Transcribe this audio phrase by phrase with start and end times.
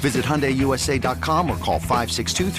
[0.00, 2.50] Visit HyundaiUSA.com or call 562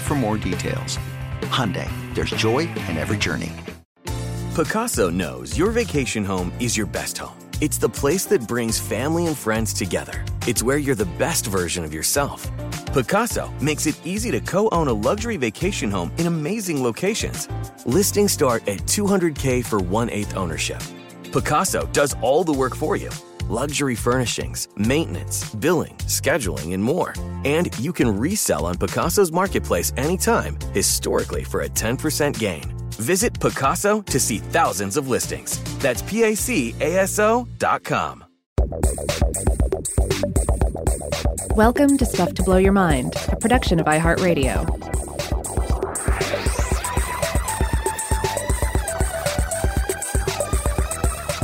[0.00, 0.98] for more details.
[1.42, 3.52] Hyundai, there's joy in every journey.
[4.54, 7.38] Pacaso knows your vacation home is your best home.
[7.60, 10.24] It's the place that brings family and friends together.
[10.46, 12.46] It's where you're the best version of yourself.
[12.92, 17.48] Pacaso makes it easy to co-own a luxury vacation home in amazing locations.
[17.86, 20.82] Listings start at 200K for one-eighth ownership.
[21.24, 23.10] Pacaso does all the work for you
[23.48, 27.14] luxury furnishings, maintenance, billing, scheduling, and more.
[27.44, 32.74] And you can resell on Pacaso's marketplace anytime, historically for a 10% gain.
[32.92, 35.62] Visit Pacaso to see thousands of listings.
[35.78, 38.24] That's PACASO dot com.
[41.54, 44.87] Welcome to Stuff to Blow Your Mind, a production of iHeartRadio.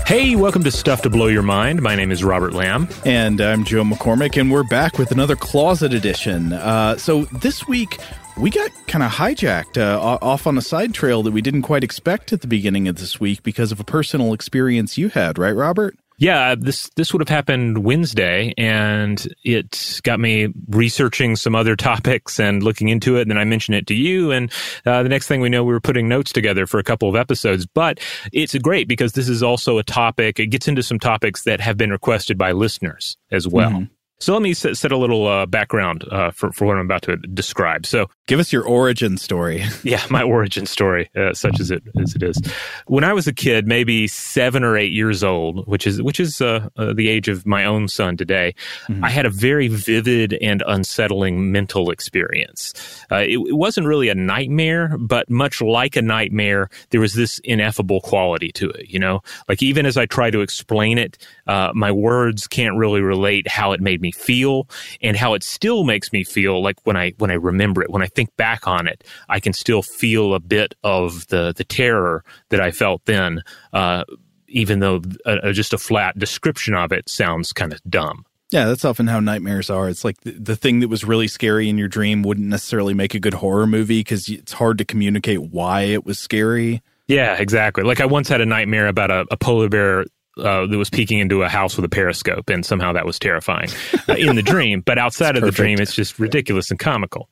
[0.06, 1.81] Hey, welcome to Stuff to Blow Your Mind.
[1.81, 2.88] My name is Robert Lamb.
[3.06, 6.53] And I'm Joe McCormick, and we're back with another Closet Edition.
[6.53, 7.98] Uh, so this week,
[8.37, 11.82] we got kind of hijacked uh, off on a side trail that we didn't quite
[11.82, 15.56] expect at the beginning of this week because of a personal experience you had, right,
[15.56, 15.97] Robert?
[16.16, 22.38] Yeah, this this would have happened Wednesday, and it got me researching some other topics
[22.38, 23.22] and looking into it.
[23.22, 24.50] And then I mentioned it to you, and
[24.86, 27.16] uh, the next thing we know, we were putting notes together for a couple of
[27.16, 27.66] episodes.
[27.66, 27.98] But
[28.32, 30.38] it's great because this is also a topic.
[30.38, 33.70] It gets into some topics that have been requested by listeners as well.
[33.70, 33.94] Mm-hmm.
[34.20, 37.02] So let me set, set a little uh, background uh, for, for what I'm about
[37.02, 37.84] to describe.
[37.84, 39.64] So give us your origin story.
[39.82, 42.41] yeah, my origin story, uh, such as it as it is.
[42.86, 46.41] When I was a kid, maybe seven or eight years old, which is which is
[46.41, 48.54] uh, uh, the age of my own son today,
[48.86, 49.04] mm-hmm.
[49.04, 52.72] I had a very vivid and unsettling mental experience.
[53.10, 57.41] Uh, it, it wasn't really a nightmare, but much like a nightmare, there was this
[57.41, 58.88] ineffable quality to it.
[58.88, 63.48] You know, like even as I try to explain it, my words can't really relate
[63.48, 64.69] how it made me feel
[65.03, 68.03] and how it still makes me feel like when I when I remember it, when
[68.03, 72.22] I think back on it, I can still feel a bit of the the terror
[72.50, 74.04] that I felt then, uh,
[74.47, 78.25] even though uh, just a flat description of it sounds kind of dumb.
[78.50, 79.88] Yeah, that's often how nightmares are.
[79.88, 83.12] It's like the, the, thing that was really scary in your dream wouldn't necessarily make
[83.12, 86.81] a good horror movie because it's hard to communicate why it was scary.
[87.09, 87.84] Yeah, exactly.
[87.84, 90.04] Like I once had a nightmare about a, a polar bear
[90.38, 93.68] uh, that was peeking into a house with a periscope, and somehow that was terrifying
[94.08, 94.80] uh, in the dream.
[94.80, 97.28] But outside of the dream, it's just ridiculous and comical.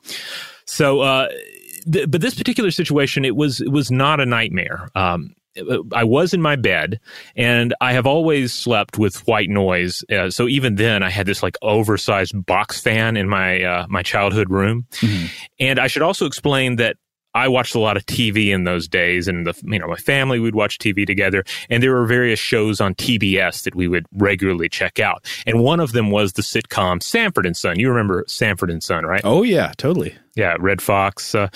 [0.64, 1.28] So, uh,
[1.90, 4.88] th- but this particular situation, it was it was not a nightmare.
[4.94, 5.34] Um,
[5.92, 6.98] I was in my bed,
[7.36, 10.02] and I have always slept with white noise.
[10.10, 14.02] Uh, so even then, I had this like oversized box fan in my uh, my
[14.02, 14.87] childhood room.
[14.93, 15.26] Mm-hmm.
[15.60, 16.96] And I should also explain that
[17.34, 20.38] I watched a lot of TV in those days, and the you know my family
[20.38, 24.69] would watch TV together, and there were various shows on TBS that we would regularly
[24.69, 27.79] check out, and one of them was the sitcom Sanford and Son.
[27.79, 29.23] You remember Sanford and Son, right?
[29.25, 30.14] Oh yeah, totally.
[30.34, 31.34] Yeah, Redd Foxx.
[31.34, 31.49] Uh,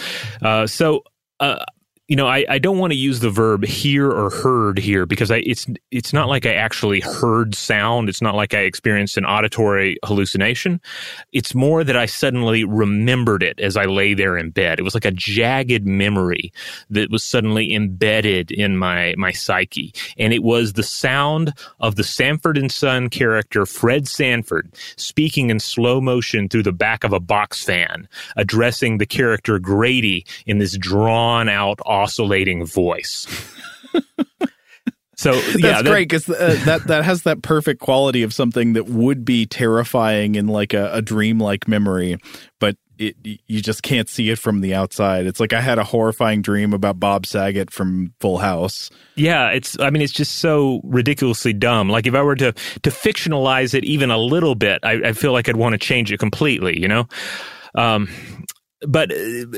[0.43, 1.03] uh, so.
[1.39, 1.63] Uh,
[2.09, 5.33] you know, I, I don't want to use the verb hear or heard here because
[5.33, 8.09] I, it's it's not like I actually heard sound.
[8.09, 10.81] It's not like I experienced an auditory hallucination.
[11.33, 14.79] It's more that I suddenly remembered it as I lay there in bed.
[14.79, 16.53] It was like a jagged memory
[16.91, 22.05] that was suddenly embedded in my my psyche, and it was the sound of the
[22.05, 27.19] Sanford and Son character Fred Sanford speaking in slow motion through the back of a
[27.19, 33.27] box fan, addressing the character Grady in this drawn out oscillating voice.
[35.17, 38.75] So that's yeah, that, great because uh, that that has that perfect quality of something
[38.75, 42.19] that would be terrifying in like a, a dream-like memory,
[42.61, 45.27] but it, you just can't see it from the outside.
[45.27, 48.91] It's like I had a horrifying dream about Bob Saget from Full House.
[49.17, 49.79] Yeah, it's.
[49.81, 51.89] I mean, it's just so ridiculously dumb.
[51.89, 55.33] Like if I were to to fictionalize it even a little bit, I, I feel
[55.33, 56.79] like I'd want to change it completely.
[56.81, 57.09] You know.
[57.75, 58.09] Um,
[58.87, 59.11] but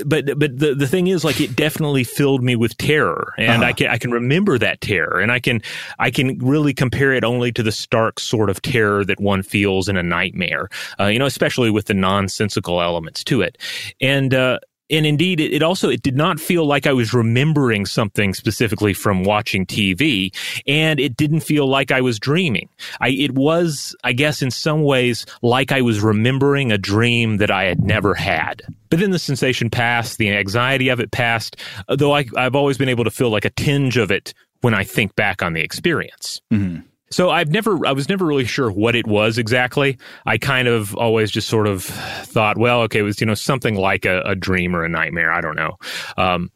[0.06, 3.64] but but the the thing is like it definitely filled me with terror and uh-huh.
[3.64, 5.62] I can I can remember that terror and I can
[5.98, 9.88] I can really compare it only to the stark sort of terror that one feels
[9.88, 13.58] in a nightmare uh, you know especially with the nonsensical elements to it
[14.00, 14.58] and uh,
[14.90, 19.24] and indeed it, also it did not feel like i was remembering something specifically from
[19.24, 20.34] watching tv
[20.66, 22.68] and it didn't feel like i was dreaming.
[23.00, 27.50] I it was i guess in some ways like i was remembering a dream that
[27.50, 28.62] i had never had.
[28.90, 31.56] But then the sensation passed the anxiety of it passed
[31.88, 34.84] though I, i've always been able to feel like a tinge of it when i
[34.84, 36.40] think back on the experience.
[36.52, 36.87] Mm-hmm.
[37.10, 39.98] So I've never, I was never really sure what it was exactly.
[40.26, 43.74] I kind of always just sort of thought, well, okay, it was, you know, something
[43.74, 45.32] like a, a dream or a nightmare.
[45.32, 45.78] I don't know.
[46.16, 46.50] Um,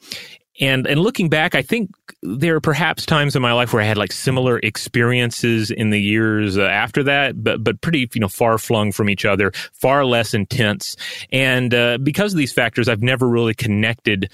[0.61, 1.91] and and looking back, I think
[2.23, 6.01] there are perhaps times in my life where I had like similar experiences in the
[6.01, 10.05] years uh, after that, but but pretty you know far flung from each other, far
[10.05, 10.97] less intense.
[11.33, 14.31] And uh, because of these factors, I've never really connected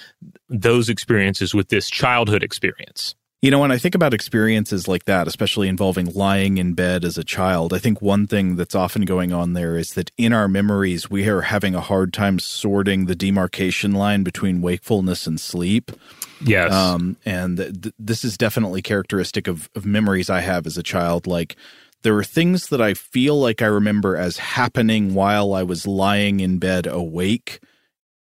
[0.48, 3.14] those experiences with this childhood experience.
[3.40, 7.16] You know, when I think about experiences like that, especially involving lying in bed as
[7.16, 10.48] a child, I think one thing that's often going on there is that in our
[10.48, 15.92] memories, we are having a hard time sorting the demarcation line between wakefulness and sleep.
[16.44, 16.72] Yes.
[16.72, 21.28] Um, and th- this is definitely characteristic of, of memories I have as a child.
[21.28, 21.54] Like,
[22.02, 26.40] there are things that I feel like I remember as happening while I was lying
[26.40, 27.60] in bed awake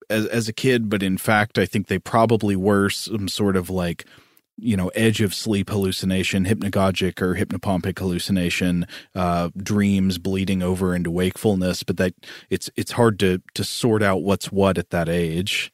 [0.10, 3.70] as, as a kid, but in fact, I think they probably were some sort of
[3.70, 4.06] like
[4.58, 11.12] you know edge of sleep hallucination hypnagogic or hypnopompic hallucination uh, dreams bleeding over into
[11.12, 12.14] wakefulness but that
[12.50, 15.72] it's it's hard to to sort out what's what at that age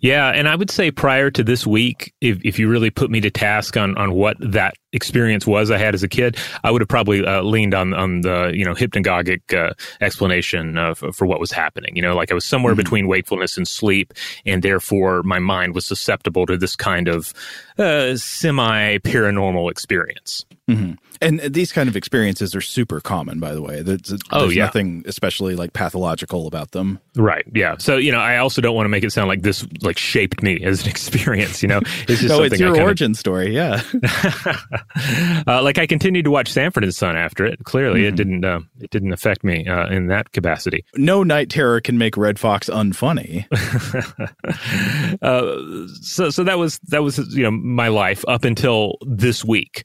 [0.00, 3.20] yeah, and I would say prior to this week, if, if you really put me
[3.20, 6.80] to task on, on what that experience was I had as a kid, I would
[6.80, 11.40] have probably uh, leaned on on the you know hypnagogic uh, explanation for, for, what
[11.40, 11.94] was happening.
[11.96, 12.78] You know, like I was somewhere mm-hmm.
[12.78, 14.14] between wakefulness and sleep,
[14.46, 17.34] and therefore my mind was susceptible to this kind of
[17.78, 20.46] uh, semi paranormal experience.
[20.68, 20.92] Mm-hmm.
[21.20, 23.82] And these kind of experiences are super common, by the way.
[23.82, 24.66] There's, there's oh, yeah.
[24.66, 27.00] nothing especially like pathological about them.
[27.16, 27.44] Right.
[27.52, 27.76] Yeah.
[27.78, 30.42] So, you know, I also don't want to make it sound like this like shaped
[30.42, 31.80] me as an experience, you know?
[32.06, 33.54] It's just no, it's your origin of, story.
[33.54, 33.82] Yeah.
[35.46, 37.64] uh, like I continued to watch Sanford and Son after it.
[37.64, 38.08] Clearly mm-hmm.
[38.08, 40.84] it didn't, uh, it didn't affect me uh, in that capacity.
[40.94, 43.46] No night terror can make Redd Foxx unfunny.
[45.20, 49.84] Uh, so, so that was, that was, you know, my life up until this week.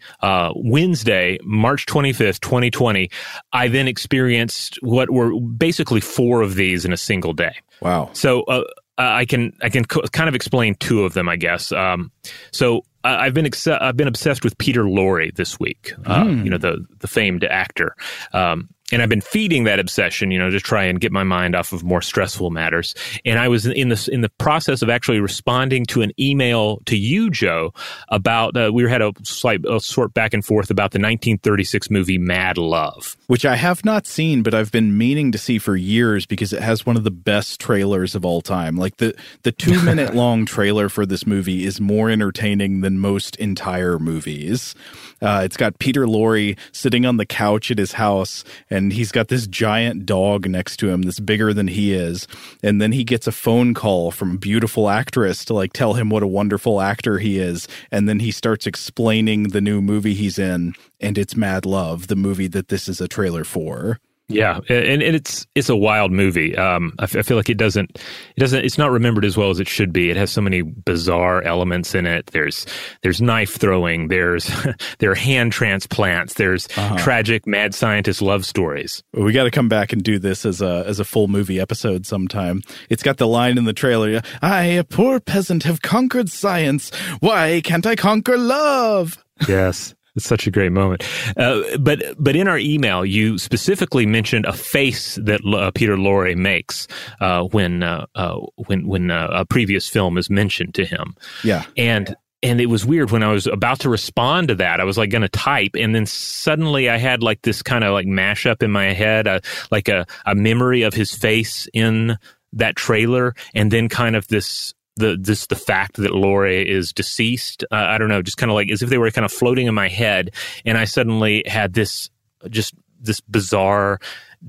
[0.73, 3.07] Wednesday, March 25th, 2020,
[3.53, 7.55] I then experienced what were basically four of these in a single day.
[7.79, 8.09] Wow.
[8.13, 8.63] So uh,
[8.97, 11.71] I can I can co- kind of explain two of them, I guess.
[11.71, 12.11] Um,
[12.51, 15.93] so I've been ex- I've been obsessed with Peter Lorre this week.
[16.07, 16.43] Uh, mm.
[16.43, 17.95] You know the the famed actor.
[18.33, 21.55] Um, and I've been feeding that obsession, you know, to try and get my mind
[21.55, 22.93] off of more stressful matters.
[23.25, 26.95] And I was in the in the process of actually responding to an email to
[26.95, 27.73] you, Joe,
[28.09, 32.19] about uh, we had a slight a sort back and forth about the 1936 movie
[32.19, 36.27] Mad Love, which I have not seen, but I've been meaning to see for years
[36.27, 38.77] because it has one of the best trailers of all time.
[38.77, 43.35] Like the the two minute long trailer for this movie is more entertaining than most
[43.37, 44.75] entire movies.
[45.23, 49.27] Uh, it's got Peter Lorre sitting on the couch at his house, and he's got
[49.27, 52.27] this giant dog next to him that's bigger than he is.
[52.61, 56.09] And then he gets a phone call from a beautiful actress to like tell him
[56.09, 57.67] what a wonderful actor he is.
[57.91, 62.15] And then he starts explaining the new movie he's in, and it's Mad Love, the
[62.15, 63.99] movie that this is a trailer for.
[64.29, 66.55] Yeah, and, and it's it's a wild movie.
[66.57, 67.99] Um, I, f- I feel like it doesn't
[68.35, 70.09] it doesn't it's not remembered as well as it should be.
[70.09, 72.27] It has so many bizarre elements in it.
[72.27, 72.65] There's
[73.01, 74.07] there's knife throwing.
[74.07, 74.49] There's
[74.99, 76.35] there are hand transplants.
[76.35, 76.97] There's uh-huh.
[76.97, 79.03] tragic mad scientist love stories.
[79.13, 82.05] We got to come back and do this as a as a full movie episode
[82.05, 82.61] sometime.
[82.89, 84.21] It's got the line in the trailer.
[84.41, 86.95] I, a poor peasant, have conquered science.
[87.19, 89.23] Why can't I conquer love?
[89.49, 89.93] Yes.
[90.15, 91.03] It's such a great moment.
[91.35, 96.35] Uh, but but in our email, you specifically mentioned a face that uh, Peter Lorre
[96.35, 96.87] makes
[97.19, 101.15] uh, when uh, uh, when when uh, a previous film is mentioned to him.
[101.43, 104.79] Yeah, and and it was weird when I was about to respond to that.
[104.79, 107.93] I was like going to type, and then suddenly I had like this kind of
[107.93, 109.27] like mashup in my head,
[109.71, 112.17] like a a memory of his face in
[112.51, 117.63] that trailer, and then kind of this the this the fact that Lorre is deceased.
[117.71, 119.67] Uh, I don't know, just kind of like as if they were kind of floating
[119.67, 120.31] in my head,
[120.65, 122.09] and I suddenly had this
[122.49, 123.99] just this bizarre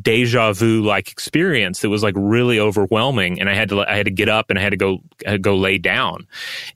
[0.01, 4.07] deja vu like experience that was like really overwhelming and i had to i had
[4.07, 5.01] to get up and i had to go
[5.41, 6.27] go lay down.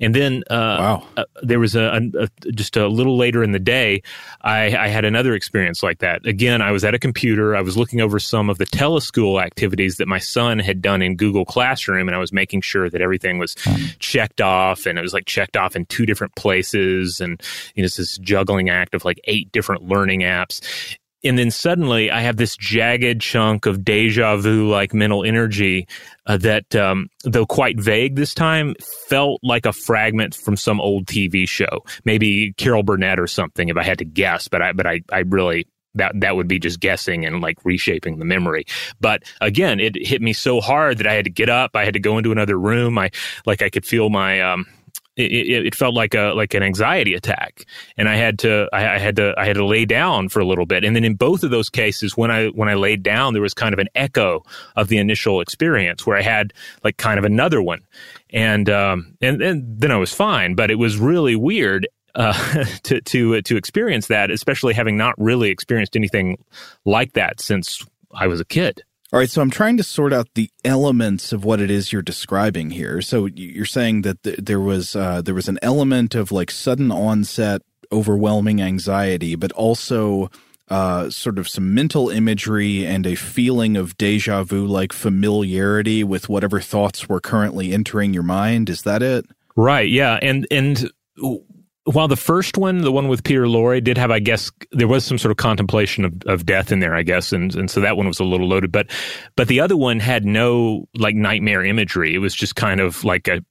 [0.01, 1.07] And then uh, wow.
[1.17, 1.83] Uh, there was a,
[2.15, 4.03] a, a, just a little later in the day
[4.43, 6.27] I, I had another experience like that.
[6.27, 7.57] Again i was at a computer.
[7.57, 11.17] I was looking over some of the teleschool activities that my son had done in
[11.17, 13.55] google classroom and i was making sure that everything was
[13.99, 17.43] checked off and it was like checked off in two different places and
[17.75, 20.61] you know it's this juggling act of like eight different learning apps
[21.25, 25.89] and then suddenly I have this jagged chunk of deja vu like mental energy
[26.27, 28.75] uh, that, um, though quite vague this time,
[29.09, 33.77] felt like a fragment from some old TV show, maybe Carol Burnett or something, if
[33.77, 34.49] I had to guess.
[34.49, 38.19] But I, but I, I really that that would be just guessing and like reshaping
[38.19, 38.65] the memory.
[39.01, 41.73] But again, it hit me so hard that I had to get up.
[41.75, 42.99] I had to go into another room.
[42.99, 43.11] I
[43.47, 44.67] like I could feel my um,
[45.19, 47.65] it, it, felt like a like an anxiety attack,
[47.97, 50.47] and I had to I, I, had to I had to lay down for a
[50.47, 50.85] little bit.
[50.85, 53.55] And then in both of those cases, when I when I laid down, there was
[53.55, 54.45] kind of an echo
[54.77, 56.53] of the initial experience where I had
[56.85, 57.81] like kind of another one,
[58.31, 60.55] and um and and then I was fine.
[60.55, 65.51] But it was really weird uh, to to to experience that, especially having not really
[65.51, 66.43] experienced anything
[66.85, 68.83] like that since I was a kid.
[69.11, 72.03] All right, so I'm trying to sort out the elements of what it is you're
[72.03, 73.01] describing here.
[73.01, 76.93] So you're saying that th- there was uh, there was an element of like sudden
[76.93, 80.31] onset, overwhelming anxiety, but also
[80.69, 86.29] uh, sort of some mental imagery and a feeling of deja vu, like familiarity with
[86.29, 88.69] whatever thoughts were currently entering your mind.
[88.69, 89.25] Is that it?
[89.57, 89.89] Right.
[89.89, 90.19] Yeah.
[90.21, 90.91] And and
[91.93, 95.05] while the first one, the one with Peter Lorre, did have, I guess, there was
[95.05, 97.97] some sort of contemplation of, of death in there, I guess, and and so that
[97.97, 98.73] one was a little loaded.
[98.73, 98.91] But
[99.37, 102.15] but the other one had no like nightmare imagery.
[102.15, 103.43] It was just kind of like a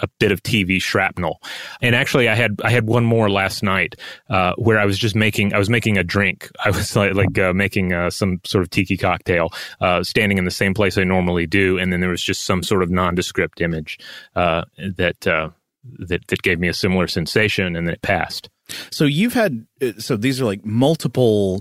[0.00, 1.40] a bit of TV shrapnel.
[1.80, 3.94] And actually, I had I had one more last night
[4.28, 6.50] uh, where I was just making I was making a drink.
[6.64, 10.44] I was like, like uh, making uh, some sort of tiki cocktail, uh, standing in
[10.44, 13.60] the same place I normally do, and then there was just some sort of nondescript
[13.60, 13.98] image
[14.34, 14.64] uh,
[14.96, 15.50] that uh,
[15.98, 18.48] that that gave me a similar sensation, and then it passed.
[18.90, 21.60] So you've had uh, so these are like multiple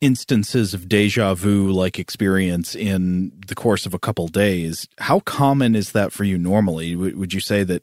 [0.00, 4.88] instances of deja vu like experience in the course of a couple days.
[4.98, 6.94] How common is that for you normally?
[6.94, 7.82] Would you say that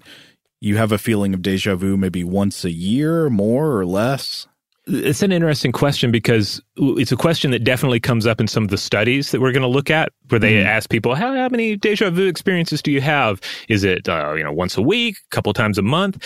[0.62, 4.48] you have a feeling of deja vu maybe once a year, more or less?
[4.88, 8.70] It's an interesting question because it's a question that definitely comes up in some of
[8.70, 10.66] the studies that we're going to look at, where they mm.
[10.66, 13.42] ask people, how, how many deja vu experiences do you have?
[13.68, 16.24] Is it, uh, you know, once a week, a couple times a month?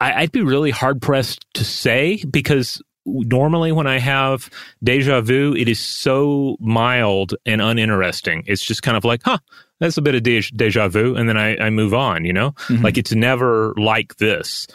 [0.00, 4.50] I, I'd be really hard pressed to say because normally when I have
[4.84, 8.44] deja vu, it is so mild and uninteresting.
[8.46, 9.38] It's just kind of like, huh,
[9.80, 11.16] that's a bit of deja vu.
[11.16, 12.84] And then I, I move on, you know, mm-hmm.
[12.84, 14.66] like it's never like this.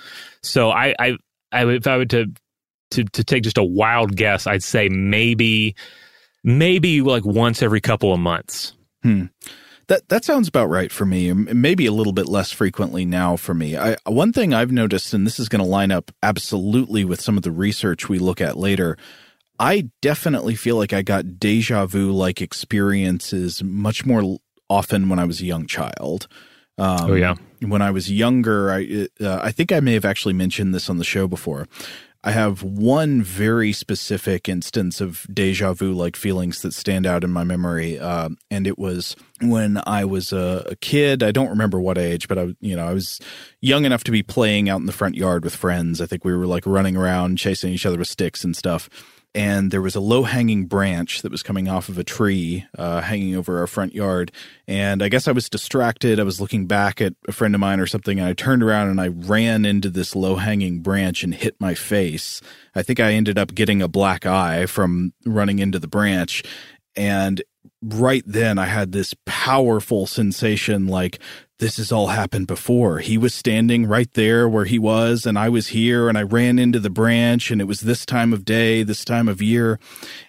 [0.44, 1.18] So I, I,
[1.52, 2.32] I, if I were to
[2.92, 5.76] to to take just a wild guess, I'd say maybe
[6.44, 8.74] maybe like once every couple of months.
[9.04, 9.26] Hmm.
[9.88, 11.34] That that sounds about right for me.
[11.34, 13.76] Maybe a little bit less frequently now for me.
[13.76, 17.36] I, one thing I've noticed, and this is going to line up absolutely with some
[17.36, 18.98] of the research we look at later.
[19.60, 24.38] I definitely feel like I got deja vu like experiences much more
[24.70, 26.28] often when I was a young child.
[26.78, 27.36] Um, oh yeah.
[27.60, 30.98] When I was younger, I uh, I think I may have actually mentioned this on
[30.98, 31.68] the show before.
[32.24, 37.32] I have one very specific instance of deja vu like feelings that stand out in
[37.32, 37.98] my memory.
[38.00, 41.24] Uh, and it was when I was a, a, kid.
[41.24, 43.20] I don't remember what age, but I, you know, I was
[43.60, 46.00] young enough to be playing out in the front yard with friends.
[46.00, 48.88] I think we were like running around chasing each other with sticks and stuff
[49.34, 53.00] and there was a low hanging branch that was coming off of a tree uh,
[53.02, 54.32] hanging over our front yard.
[54.68, 56.20] And I guess I was distracted.
[56.20, 58.90] I was looking back at a friend of mine or something, and I turned around
[58.90, 62.42] and I ran into this low hanging branch and hit my face.
[62.76, 66.44] I think I ended up getting a black eye from running into the branch.
[66.98, 67.42] And
[67.82, 71.20] right then I had this powerful sensation like,
[71.62, 72.98] this has all happened before.
[72.98, 76.58] He was standing right there where he was, and I was here, and I ran
[76.58, 79.80] into the branch, and it was this time of day, this time of year.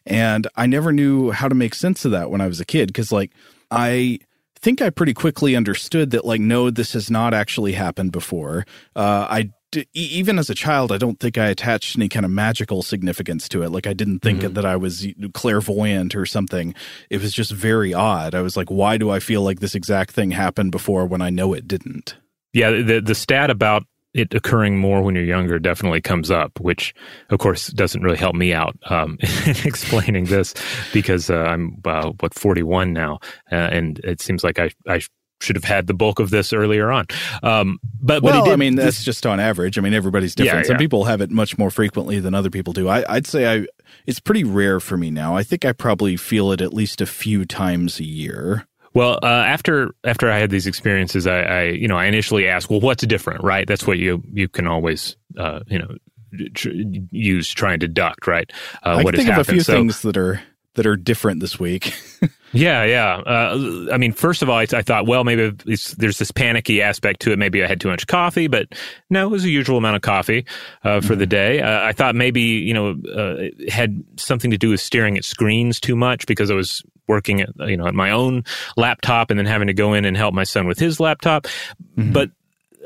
[0.05, 2.89] And I never knew how to make sense of that when I was a kid
[2.89, 3.33] because, like,
[3.71, 4.19] I
[4.61, 8.67] think I pretty quickly understood that, like, no, this has not actually happened before.
[8.95, 9.51] Uh, I
[9.93, 13.63] even as a child, I don't think I attached any kind of magical significance to
[13.63, 13.71] it.
[13.71, 14.55] Like I didn't think mm-hmm.
[14.55, 16.75] that I was clairvoyant or something.
[17.11, 18.35] It was just very odd.
[18.35, 21.31] I was like, why do I feel like this exact thing happened before when I
[21.31, 22.17] know it didn't?
[22.53, 26.95] Yeah, the the stat about it occurring more when you're younger definitely comes up, which
[27.31, 30.55] of course doesn't really help me out um, in explaining this
[30.93, 35.01] because uh, I'm uh, what 41 now, uh, and it seems like I I
[35.43, 37.07] should have had the bulk of this earlier on.
[37.43, 39.79] Um, but well, but did, I mean, that's just on average.
[39.79, 40.65] I mean, everybody's different.
[40.65, 40.79] Yeah, Some yeah.
[40.79, 42.89] people have it much more frequently than other people do.
[42.89, 43.67] I, would say I
[44.07, 45.37] it's pretty rare for me now.
[45.37, 48.67] I think I probably feel it at least a few times a year.
[48.95, 52.69] Well, uh, after after I had these experiences, I, I, you know I initially asked,
[52.69, 53.67] well, what's different, right?
[53.67, 55.97] That's what you you can always uh, you know
[56.55, 56.71] tr-
[57.11, 58.51] use try and deduct, right?
[58.85, 60.43] Uh, I what think of a few so, things that are
[60.75, 61.95] that are different this week.
[62.53, 63.17] yeah, yeah.
[63.17, 67.21] Uh, I mean, first of all, I, I thought, well, maybe there's this panicky aspect
[67.23, 67.39] to it.
[67.39, 68.69] Maybe I had too much coffee, but
[69.11, 70.47] no, it was a usual amount of coffee
[70.85, 71.19] uh, for mm-hmm.
[71.19, 71.61] the day.
[71.61, 75.25] Uh, I thought maybe you know uh, it had something to do with staring at
[75.25, 78.45] screens too much because I was working at you know at my own
[78.77, 81.47] laptop and then having to go in and help my son with his laptop.
[81.97, 82.13] Mm-hmm.
[82.13, 82.31] But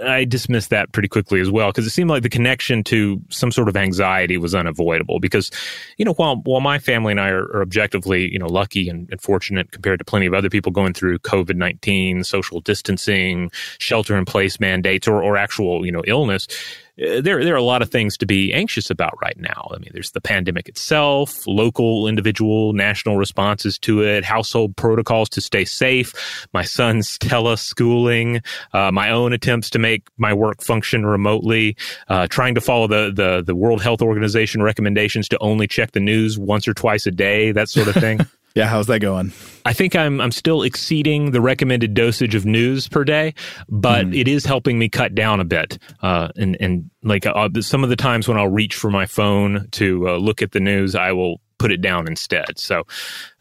[0.04, 3.50] I dismissed that pretty quickly as well because it seemed like the connection to some
[3.50, 5.20] sort of anxiety was unavoidable.
[5.20, 5.50] Because,
[5.96, 9.08] you know, while while my family and I are, are objectively, you know, lucky and,
[9.10, 14.16] and, fortunate compared to plenty of other people going through COVID nineteen, social distancing, shelter
[14.16, 16.46] in place mandates, or or actual, you know, illness,
[16.96, 19.70] there there are a lot of things to be anxious about right now.
[19.74, 25.40] I mean, there's the pandemic itself, local, individual, national responses to it, household protocols to
[25.40, 31.76] stay safe, my son's teleschooling, uh, my own attempts to make my work function remotely,
[32.08, 36.00] uh, trying to follow the, the the World Health Organization recommendations to only check the
[36.00, 38.20] news once or twice a day, that sort of thing.
[38.56, 39.34] Yeah, how's that going?
[39.66, 43.34] I think I'm I'm still exceeding the recommended dosage of news per day,
[43.68, 44.18] but mm.
[44.18, 45.78] it is helping me cut down a bit.
[46.02, 49.68] Uh, and and like uh, some of the times when I'll reach for my phone
[49.72, 52.58] to uh, look at the news, I will put it down instead.
[52.58, 52.84] So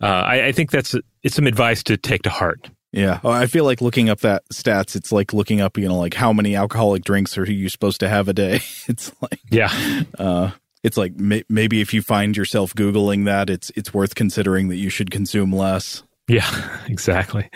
[0.01, 2.69] uh, I, I, think that's it's some advice to take to heart.
[2.91, 4.97] Yeah, oh, I feel like looking up that stats.
[4.97, 8.09] It's like looking up, you know, like how many alcoholic drinks are you supposed to
[8.09, 8.59] have a day?
[8.87, 10.51] It's like yeah, uh,
[10.85, 14.75] it's like may- maybe if you find yourself googling that, it's it's worth considering that
[14.75, 16.03] you should consume less.
[16.27, 17.49] Yeah, exactly.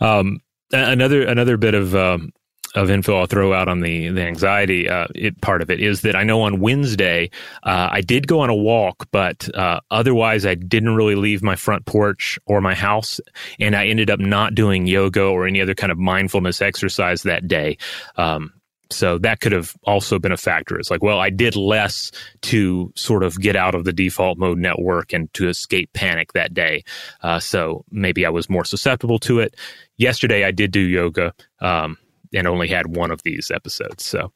[0.00, 2.34] Um, another another bit of um,
[2.74, 6.02] of info I'll throw out on the the anxiety uh, it, part of it is
[6.02, 7.30] that I know on Wednesday
[7.62, 11.56] uh, I did go on a walk, but uh, otherwise I didn't really leave my
[11.56, 13.22] front porch or my house,
[13.58, 17.48] and I ended up not doing yoga or any other kind of mindfulness exercise that
[17.48, 17.78] day.
[18.16, 18.52] Um,
[18.92, 20.78] so that could have also been a factor.
[20.78, 22.10] It's like, well, I did less
[22.42, 26.54] to sort of get out of the default mode network and to escape panic that
[26.54, 26.84] day.
[27.22, 29.56] Uh, so maybe I was more susceptible to it.
[29.96, 31.98] Yesterday, I did do yoga um,
[32.32, 34.04] and only had one of these episodes.
[34.04, 34.32] So.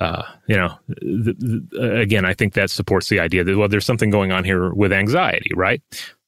[0.00, 1.34] Uh, you know, the,
[1.70, 4.72] the, again, I think that supports the idea that well, there's something going on here
[4.72, 5.82] with anxiety, right?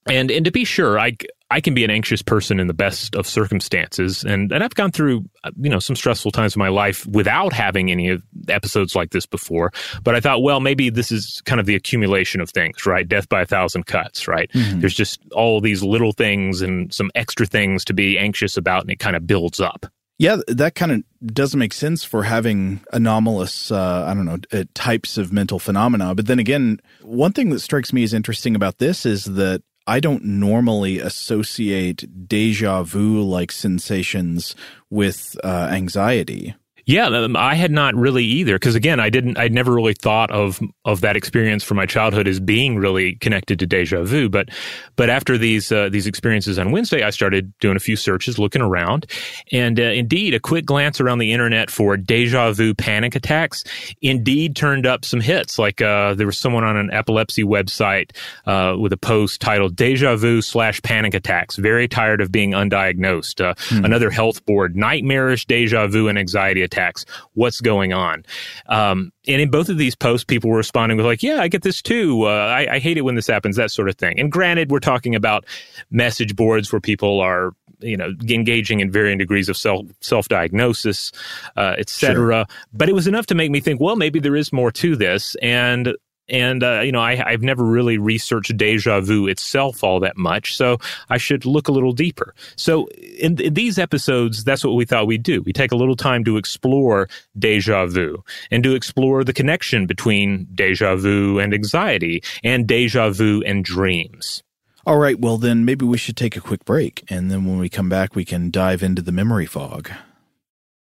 [0.04, 1.16] And and to be sure, I
[1.52, 4.90] I can be an anxious person in the best of circumstances, and and I've gone
[4.90, 5.28] through
[5.60, 9.70] you know some stressful times in my life without having any episodes like this before.
[10.02, 13.06] But I thought, well, maybe this is kind of the accumulation of things, right?
[13.06, 14.50] Death by a thousand cuts, right?
[14.52, 14.80] Mm-hmm.
[14.80, 18.90] There's just all these little things and some extra things to be anxious about, and
[18.90, 19.84] it kind of builds up.
[20.18, 24.64] Yeah, that kind of doesn't make sense for having anomalous, uh, I don't know, uh,
[24.72, 26.14] types of mental phenomena.
[26.14, 30.00] But then again, one thing that strikes me as interesting about this is that I
[30.00, 34.54] don't normally associate deja vu like sensations
[34.90, 36.54] with uh, anxiety.
[36.84, 39.38] Yeah, I had not really either because again, I didn't.
[39.38, 43.60] I'd never really thought of of that experience from my childhood as being really connected
[43.60, 44.28] to deja vu.
[44.28, 44.48] But
[44.96, 48.62] but after these uh, these experiences on Wednesday, I started doing a few searches, looking
[48.62, 49.06] around,
[49.52, 53.62] and uh, indeed, a quick glance around the internet for deja vu panic attacks
[54.00, 55.60] indeed turned up some hits.
[55.60, 58.10] Like uh, there was someone on an epilepsy website
[58.44, 63.40] uh, with a post titled "Deja vu slash panic attacks." Very tired of being undiagnosed.
[63.68, 63.84] Hmm.
[63.84, 67.04] Another health board: nightmarish deja vu and anxiety attacks.
[67.34, 68.24] What's going on?
[68.66, 71.62] Um, and in both of these posts, people were responding with like, "Yeah, I get
[71.62, 72.24] this too.
[72.24, 74.18] Uh, I, I hate it when this happens." That sort of thing.
[74.18, 75.44] And granted, we're talking about
[75.90, 81.12] message boards where people are you know engaging in varying degrees of self self diagnosis,
[81.56, 82.14] uh, etc.
[82.14, 82.46] Sure.
[82.72, 85.36] But it was enough to make me think, well, maybe there is more to this.
[85.42, 85.94] And
[86.28, 90.56] and uh, you know I, have never really researched deja vu itself all that much
[90.56, 90.78] so
[91.10, 92.34] i should look a little deeper.
[92.56, 92.86] So
[93.18, 95.42] in, in, these episodes that's what we thought we'd do.
[95.42, 97.08] We take a little time to explore
[97.38, 103.42] deja vu and to explore the connection between deja vu and anxiety and deja vu
[103.44, 104.42] and dreams.
[104.86, 107.68] All right well then maybe we should take a quick break and then when we
[107.68, 109.90] come back we can dive into the memory fog.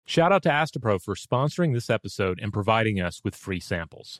[0.06, 4.20] Shout out to astepro for sponsoring this episode and providing us with free samples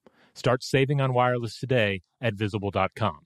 [0.35, 3.19] Start saving on wireless today at visible.com.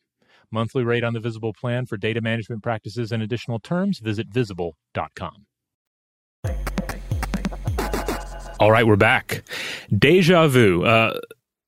[0.51, 5.45] Monthly rate on the Visible plan for data management practices and additional terms, visit visible.com.
[8.59, 9.43] All right, we're back.
[9.97, 11.19] Deja vu, uh,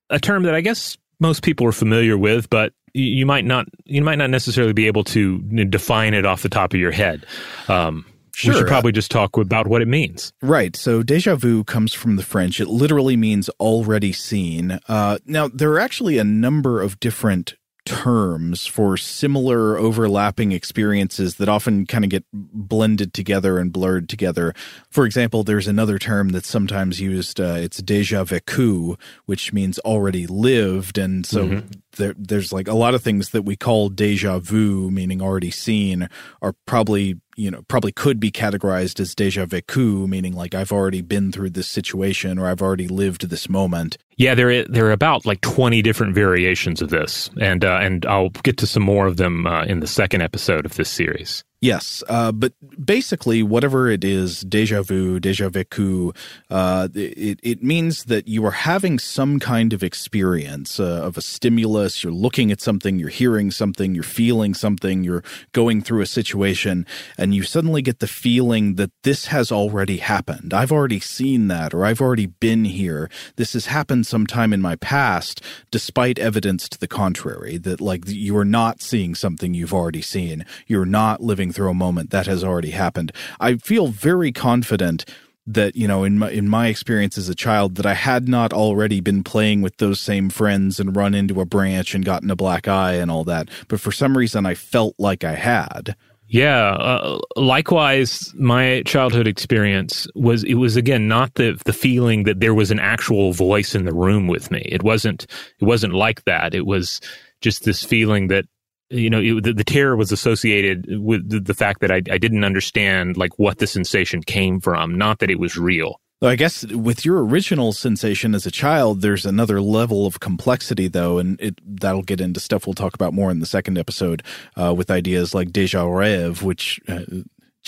[0.08, 4.02] a term that I guess most people are familiar with, but you might not you
[4.02, 7.26] might not necessarily be able to define it off the top of your head.
[7.68, 8.06] Um,
[8.38, 8.54] Sure.
[8.54, 10.32] We should probably just talk about what it means.
[10.42, 10.76] Right.
[10.76, 12.60] So deja vu comes from the French.
[12.60, 14.78] It literally means already seen.
[14.86, 21.48] Uh, now, there are actually a number of different terms for similar overlapping experiences that
[21.48, 24.52] often kind of get blended together and blurred together.
[24.88, 27.40] For example, there's another term that's sometimes used.
[27.40, 31.66] Uh, it's déjà vécu, which means already lived, and so mm-hmm.
[31.96, 36.08] there, there's like a lot of things that we call déjà vu, meaning already seen,
[36.42, 41.00] are probably you know probably could be categorized as déjà vécu, meaning like I've already
[41.00, 43.96] been through this situation or I've already lived this moment.
[44.16, 48.30] Yeah, there there are about like twenty different variations of this, and uh, and I'll
[48.30, 51.44] get to some more of them uh, in the second episode of this series.
[51.60, 52.52] Yes, uh, but
[52.84, 56.14] basically, whatever it is, déjà vu, déjà vécu,
[56.50, 61.20] uh, it, it means that you are having some kind of experience uh, of a
[61.20, 62.04] stimulus.
[62.04, 66.86] You're looking at something, you're hearing something, you're feeling something, you're going through a situation,
[67.18, 70.54] and you suddenly get the feeling that this has already happened.
[70.54, 73.10] I've already seen that, or I've already been here.
[73.34, 75.42] This has happened sometime in my past,
[75.72, 80.46] despite evidence to the contrary, that like you are not seeing something you've already seen.
[80.68, 83.12] You're not living through a moment that has already happened.
[83.40, 85.04] I feel very confident
[85.48, 88.52] that you know in my in my experience as a child that I had not
[88.52, 92.36] already been playing with those same friends and run into a branch and gotten a
[92.36, 93.48] black eye and all that.
[93.66, 95.96] But for some reason I felt like I had.
[96.30, 102.40] Yeah uh, likewise my childhood experience was it was again not the the feeling that
[102.40, 104.68] there was an actual voice in the room with me.
[104.70, 105.26] It wasn't
[105.60, 106.54] it wasn't like that.
[106.54, 107.00] It was
[107.40, 108.44] just this feeling that
[108.90, 112.18] you know, it, the, the, terror was associated with the, the fact that I, I,
[112.18, 116.00] didn't understand like what the sensation came from, not that it was real.
[116.20, 121.18] I guess with your original sensation as a child, there's another level of complexity, though,
[121.18, 124.24] and it that'll get into stuff we'll talk about more in the second episode
[124.56, 127.04] uh, with ideas like déjà rêve, which uh,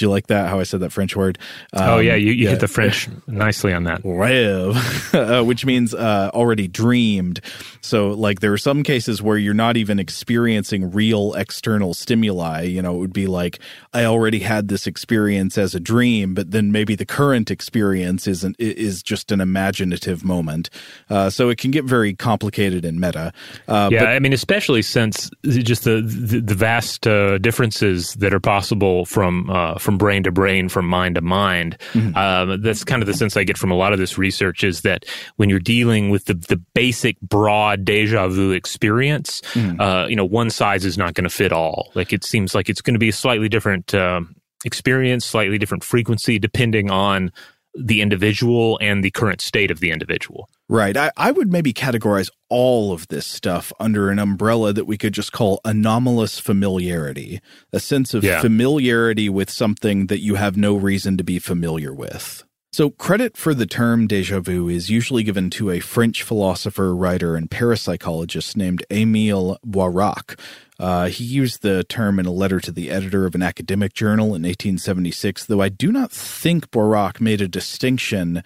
[0.01, 0.49] do you like that?
[0.49, 1.39] How I said that French word?
[1.75, 2.51] Um, oh yeah, you, you yeah.
[2.51, 4.03] hit the French nicely on that.
[4.03, 4.75] Rêve,
[5.15, 7.41] uh, which means uh, already dreamed.
[7.83, 12.63] So like there are some cases where you're not even experiencing real external stimuli.
[12.63, 13.61] You know, it would be like
[13.93, 18.57] I already had this experience as a dream, but then maybe the current experience isn't
[18.59, 20.71] is just an imaginative moment.
[21.11, 23.35] Uh, so it can get very complicated and meta.
[23.69, 28.33] Uh, yeah, but, I mean, especially since just the the, the vast uh, differences that
[28.33, 31.77] are possible from uh, from brain to brain, from mind to mind.
[31.95, 32.17] Mm-hmm.
[32.17, 34.83] Um, that's kind of the sense I get from a lot of this research is
[34.83, 39.81] that when you're dealing with the, the basic broad deja vu experience, mm-hmm.
[39.81, 41.91] uh, you know, one size is not going to fit all.
[41.97, 44.21] Like it seems like it's going to be a slightly different uh,
[44.65, 47.33] experience, slightly different frequency, depending on
[47.75, 50.49] the individual and the current state of the individual.
[50.69, 50.97] Right.
[50.97, 55.13] I, I would maybe categorize all of this stuff under an umbrella that we could
[55.13, 57.41] just call anomalous familiarity,
[57.73, 58.41] a sense of yeah.
[58.41, 62.45] familiarity with something that you have no reason to be familiar with.
[62.73, 67.35] So, credit for the term deja vu is usually given to a French philosopher, writer,
[67.35, 70.39] and parapsychologist named Émile Boirac.
[70.81, 74.29] Uh, he used the term in a letter to the editor of an academic journal
[74.29, 78.43] in 1876, though I do not think Boirac made a distinction.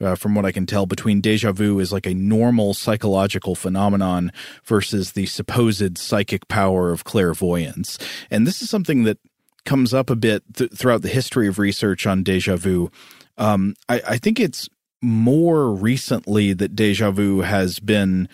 [0.00, 4.32] Uh, from what I can tell, between deja vu as like a normal psychological phenomenon
[4.64, 7.96] versus the supposed psychic power of clairvoyance.
[8.28, 9.18] And this is something that
[9.64, 12.90] comes up a bit th- throughout the history of research on deja vu.
[13.38, 14.68] Um, I, I think it's
[15.00, 18.28] more recently that deja vu has been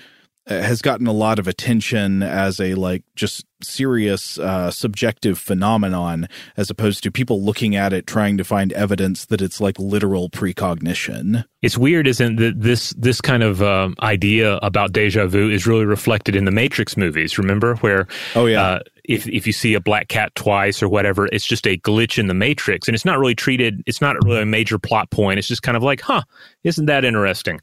[0.50, 6.70] has gotten a lot of attention as a like just serious uh, subjective phenomenon as
[6.70, 11.44] opposed to people looking at it trying to find evidence that it's like literal precognition.
[11.62, 15.84] It's weird isn't it this this kind of uh, idea about deja vu is really
[15.84, 18.62] reflected in the matrix movies remember where oh yeah.
[18.62, 22.18] uh, if if you see a black cat twice or whatever it's just a glitch
[22.18, 25.38] in the matrix and it's not really treated it's not really a major plot point
[25.38, 26.22] it's just kind of like huh
[26.64, 27.60] isn't that interesting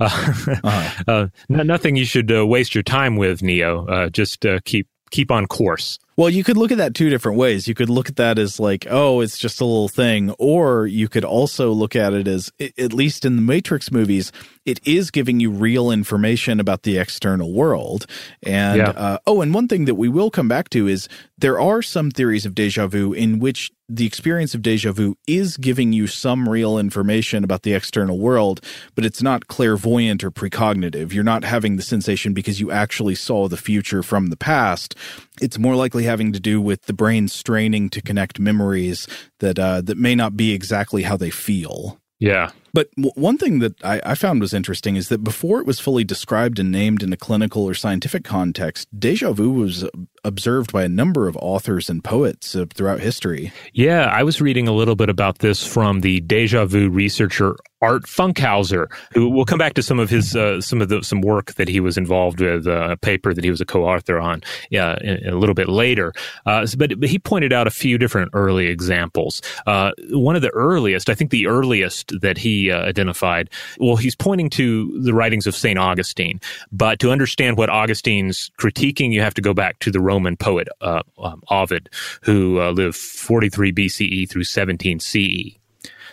[0.00, 0.04] uh,
[0.64, 1.02] uh-huh.
[1.06, 5.98] Uh, nothing you should uh, waste your time with neo just keep keep on course.
[6.18, 7.68] Well, you could look at that two different ways.
[7.68, 11.06] You could look at that as like, oh, it's just a little thing, or you
[11.06, 14.32] could also look at it as, at least in the Matrix movies,
[14.66, 18.06] it is giving you real information about the external world.
[18.42, 18.90] And yeah.
[18.90, 22.10] uh, oh, and one thing that we will come back to is there are some
[22.10, 26.48] theories of deja vu in which the experience of deja vu is giving you some
[26.48, 28.60] real information about the external world,
[28.94, 31.12] but it's not clairvoyant or precognitive.
[31.12, 34.94] You're not having the sensation because you actually saw the future from the past.
[35.40, 39.06] It's more likely having to do with the brain straining to connect memories
[39.38, 42.00] that uh, that may not be exactly how they feel.
[42.18, 42.50] Yeah.
[42.78, 45.80] But w- one thing that I, I, found was interesting is that before it was
[45.80, 49.84] fully described and named in a clinical or scientific context, deja vu was
[50.22, 53.52] observed by a number of authors and poets uh, throughout history.
[53.72, 58.04] Yeah, I was reading a little bit about this from the deja vu researcher Art
[58.04, 61.54] Funkhouser, who we'll come back to some of his uh, some of the some work
[61.54, 64.98] that he was involved with, uh, a paper that he was a co-author on, yeah,
[65.02, 66.12] a little bit later.
[66.44, 69.42] Uh, but, but he pointed out a few different early examples.
[69.66, 73.50] Uh, one of the earliest, I think, the earliest that he uh, identified.
[73.78, 76.40] Well, he's pointing to the writings of Saint Augustine,
[76.72, 80.68] but to understand what Augustine's critiquing, you have to go back to the Roman poet
[80.80, 81.88] uh, um, Ovid,
[82.22, 85.57] who lived 43 BCE through 17 CE.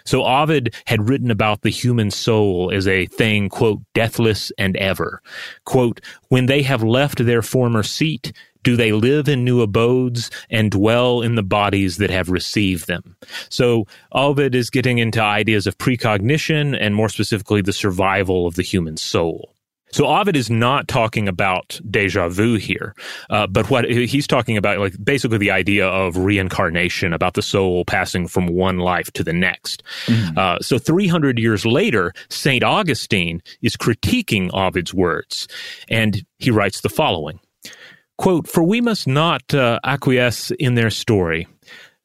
[0.05, 5.21] So Ovid had written about the human soul as a thing, quote, deathless and ever.
[5.65, 8.31] Quote, when they have left their former seat,
[8.63, 13.15] do they live in new abodes and dwell in the bodies that have received them?
[13.49, 18.63] So Ovid is getting into ideas of precognition and more specifically the survival of the
[18.63, 19.54] human soul.
[19.95, 22.93] So Ovid is not talking about deja vu here,
[23.29, 27.85] uh, but what he's talking about, like basically the idea of reincarnation, about the soul
[27.85, 29.83] passing from one life to the next.
[30.07, 30.37] Mm-hmm.
[30.37, 35.47] Uh, so 300 years later, Saint Augustine is critiquing Ovid's words,
[35.87, 37.39] and he writes the following.
[38.17, 41.47] Quote, for we must not uh, acquiesce in their story,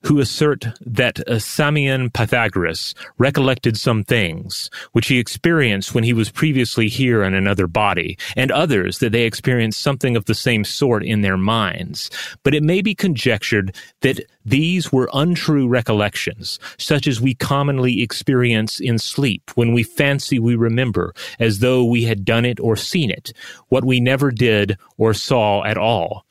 [0.03, 6.13] who assert that uh, a Samian Pythagoras recollected some things which he experienced when he
[6.13, 10.65] was previously here in another body, and others that they experienced something of the same
[10.65, 12.11] sort in their minds.
[12.43, 18.81] But it may be conjectured that these were untrue recollections, such as we commonly experience
[18.81, 23.11] in sleep when we fancy we remember, as though we had done it or seen
[23.11, 23.33] it,
[23.69, 26.25] what we never did or saw at all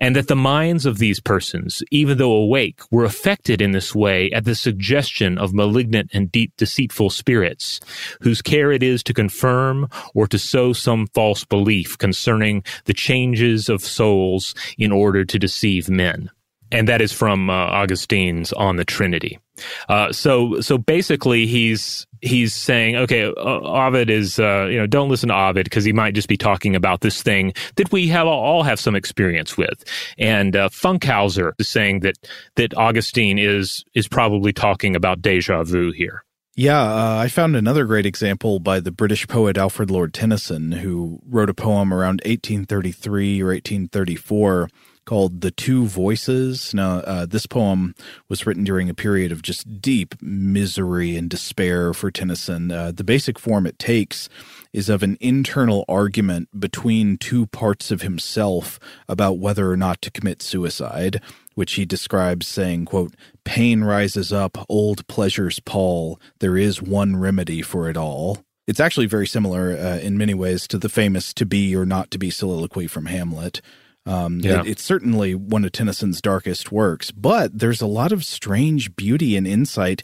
[0.00, 4.30] and that the minds of these persons, even though awake, were affected in this way
[4.32, 7.80] at the suggestion of malignant and deep deceitful spirits,
[8.22, 13.68] whose care it is to confirm or to sow some false belief concerning the changes
[13.68, 16.30] of souls in order to deceive men
[16.72, 19.38] and that is from uh, Augustine's On the Trinity.
[19.88, 25.08] Uh, so so basically, he's he's saying, okay, uh, Ovid is uh, you know don't
[25.08, 28.26] listen to Ovid because he might just be talking about this thing that we have
[28.26, 29.84] all have some experience with.
[30.18, 32.16] And uh, Funkhouser is saying that
[32.56, 36.24] that Augustine is is probably talking about deja vu here.
[36.56, 41.20] Yeah, uh, I found another great example by the British poet Alfred Lord Tennyson, who
[41.26, 44.68] wrote a poem around 1833 or 1834
[45.04, 46.72] called The Two Voices.
[46.74, 47.94] Now, uh, this poem
[48.28, 52.70] was written during a period of just deep misery and despair for Tennyson.
[52.70, 54.28] Uh, the basic form it takes
[54.72, 60.10] is of an internal argument between two parts of himself about whether or not to
[60.10, 61.20] commit suicide
[61.54, 67.62] which he describes saying quote pain rises up old pleasures pall there is one remedy
[67.62, 71.44] for it all it's actually very similar uh, in many ways to the famous to
[71.44, 73.60] be or not to be soliloquy from hamlet
[74.06, 74.60] um, yeah.
[74.60, 79.36] It, it's certainly one of Tennyson's darkest works, but there's a lot of strange beauty
[79.36, 80.02] and insight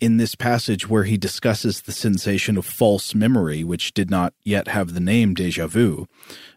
[0.00, 4.68] in this passage where he discusses the sensation of false memory, which did not yet
[4.68, 6.06] have the name deja vu.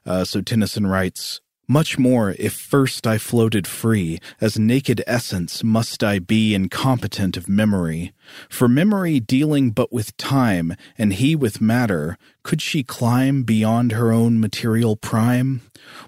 [0.06, 6.04] Uh, so Tennyson writes, much more, if first I floated free, as naked essence must
[6.04, 8.12] I be incompetent of memory.
[8.50, 14.12] For memory dealing but with time, and he with matter, could she climb beyond her
[14.12, 15.62] own material prime?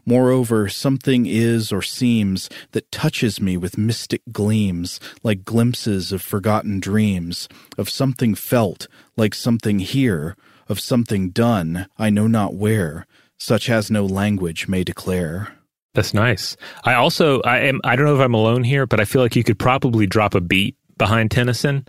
[0.04, 6.80] Moreover, something is or seems that touches me with mystic gleams, like glimpses of forgotten
[6.80, 7.48] dreams,
[7.78, 10.36] of something felt, like something here,
[10.68, 13.06] of something done, I know not where,
[13.42, 15.52] such as no language may declare.
[15.96, 16.56] That's nice.
[16.84, 19.36] I also I am I don't know if I'm alone here, but I feel like
[19.36, 21.88] you could probably drop a beat behind Tennyson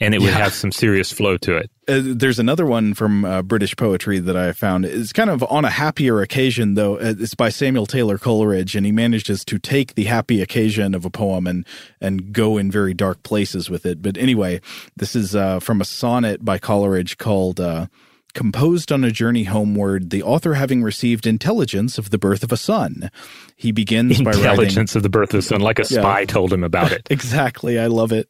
[0.00, 0.38] and it would yeah.
[0.38, 1.70] have some serious flow to it.
[1.88, 4.84] Uh, there's another one from uh, British poetry that I found.
[4.84, 6.96] It's kind of on a happier occasion, though.
[6.96, 11.04] Uh, it's by Samuel Taylor Coleridge, and he manages to take the happy occasion of
[11.04, 11.66] a poem and
[12.00, 14.02] and go in very dark places with it.
[14.02, 14.60] But anyway,
[14.96, 17.86] this is uh, from a sonnet by Coleridge called uh,
[18.34, 22.56] composed on a journey homeward, the author having received intelligence of the birth of a
[22.56, 23.10] son.
[23.56, 26.26] He begins by writing intelligence of the birth of a son, like a spy yeah.
[26.26, 27.06] told him about it.
[27.10, 28.28] exactly, I love it.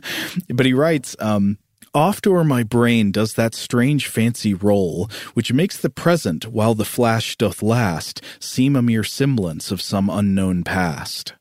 [0.48, 1.58] but he writes, um,
[1.94, 6.84] Oft o'er my brain does that strange fancy roll, which makes the present, while the
[6.84, 11.34] flash doth last, seem a mere semblance of some unknown past.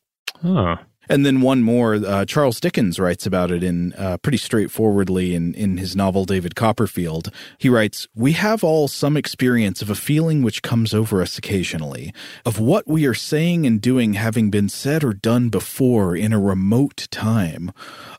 [0.44, 0.78] Huh.
[1.10, 5.54] And then one more, uh, Charles Dickens writes about it in uh, pretty straightforwardly in,
[5.54, 7.30] in his novel David Copperfield.
[7.58, 12.14] He writes, We have all some experience of a feeling which comes over us occasionally,
[12.46, 16.40] of what we are saying and doing having been said or done before in a
[16.40, 17.72] remote time,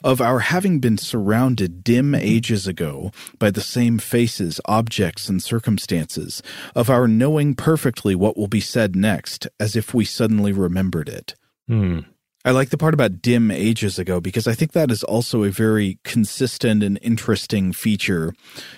[0.03, 6.43] of our having been surrounded dim ages ago by the same faces, objects, and circumstances,
[6.75, 11.35] of our knowing perfectly what will be said next, as if we suddenly remembered it.
[11.67, 12.01] Hmm.
[12.47, 15.51] I like the part about dim ages ago because I think that is also a
[15.51, 18.35] very consistent and interesting feature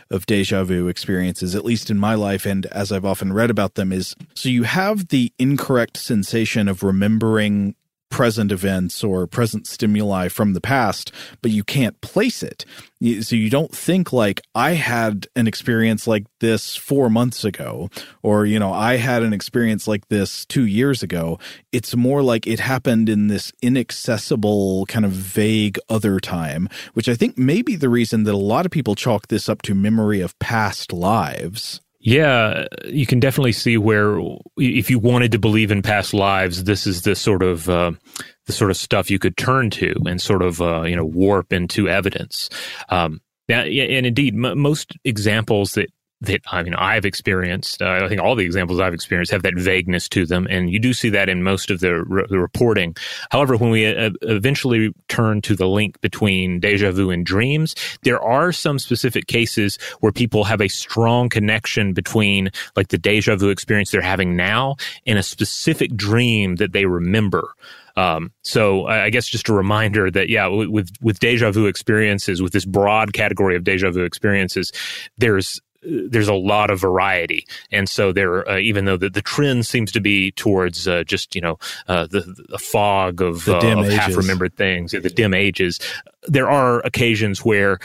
[0.09, 2.47] of deja vu experiences, at least in my life.
[2.47, 6.85] And as I've often read about them, is so you have the incorrect sensation of
[6.85, 7.75] remembering
[8.09, 12.65] present events or present stimuli from the past, but you can't place it.
[13.21, 17.91] So you don't think like I had an experience like this four months ago,
[18.23, 21.39] or, you know, I had an experience like this two years ago.
[21.73, 27.15] It's more like it happened in this inaccessible kind of vague other time, which I
[27.15, 30.21] think may be the reason that a lot of people chalk this up to memory
[30.23, 31.81] of past lives.
[32.07, 34.21] Yeah, you can definitely see where
[34.57, 37.91] if you wanted to believe in past lives, this is the sort of uh,
[38.47, 41.53] the sort of stuff you could turn to and sort of uh, you know warp
[41.53, 42.49] into evidence.
[42.91, 45.91] Um, and indeed, m- most examples that
[46.23, 47.83] that I mean I've experienced.
[47.83, 50.79] Uh, I think all the examples I've experienced have that vagueness to them, and you
[50.79, 52.97] do see that in most of the, re- the reporting.
[53.31, 58.21] However, when we uh, eventually turn to the link between deja vu and dreams, there
[58.21, 63.51] are some specific cases where people have a strong connection between like the deja vu
[63.51, 67.55] experience they're having now and a specific dream that they remember.
[67.97, 72.53] Um, so I guess just a reminder that yeah, with with deja vu experiences, with
[72.53, 74.71] this broad category of deja vu experiences,
[75.17, 79.67] there's there's a lot of variety, and so there, uh, even though the, the trend
[79.67, 81.59] seems to be towards uh, just you know
[81.89, 85.81] uh, the, the fog of, uh, of half remembered things, the dim ages,
[86.27, 87.79] there are occasions where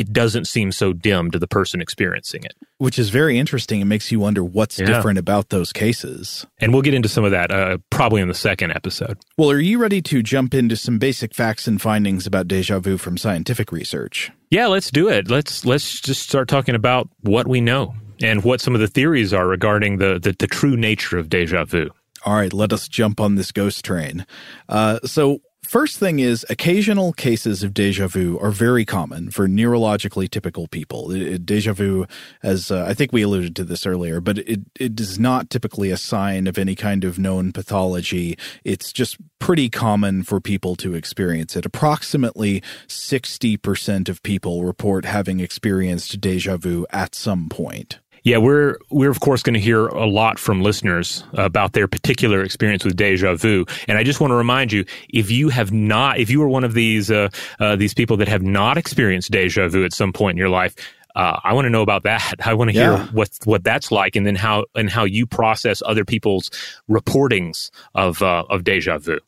[0.00, 2.54] it doesn't seem so dim to the person experiencing it.
[2.78, 3.82] Which is very interesting.
[3.82, 4.86] It makes you wonder what's yeah.
[4.86, 6.46] different about those cases.
[6.58, 9.18] And we'll get into some of that uh, probably in the second episode.
[9.36, 12.96] Well, are you ready to jump into some basic facts and findings about deja vu
[12.96, 14.30] from scientific research?
[14.50, 15.30] Yeah, let's do it.
[15.30, 19.34] Let's let's just start talking about what we know and what some of the theories
[19.34, 21.90] are regarding the the, the true nature of deja vu.
[22.24, 24.26] All right, let us jump on this ghost train.
[24.68, 30.28] Uh, so, First thing is, occasional cases of deja vu are very common for neurologically
[30.28, 31.08] typical people.
[31.38, 32.06] Deja vu,
[32.42, 35.90] as uh, I think we alluded to this earlier, but it, it is not typically
[35.90, 38.36] a sign of any kind of known pathology.
[38.64, 41.64] It's just pretty common for people to experience it.
[41.64, 48.00] Approximately 60% of people report having experienced deja vu at some point.
[48.22, 52.42] Yeah, we're we're of course going to hear a lot from listeners about their particular
[52.42, 56.18] experience with deja vu, and I just want to remind you: if you have not,
[56.18, 59.68] if you are one of these uh, uh, these people that have not experienced deja
[59.68, 60.74] vu at some point in your life,
[61.14, 62.34] uh, I want to know about that.
[62.44, 63.06] I want to hear yeah.
[63.06, 66.50] what what that's like, and then how and how you process other people's
[66.88, 69.18] reportings of uh, of deja vu.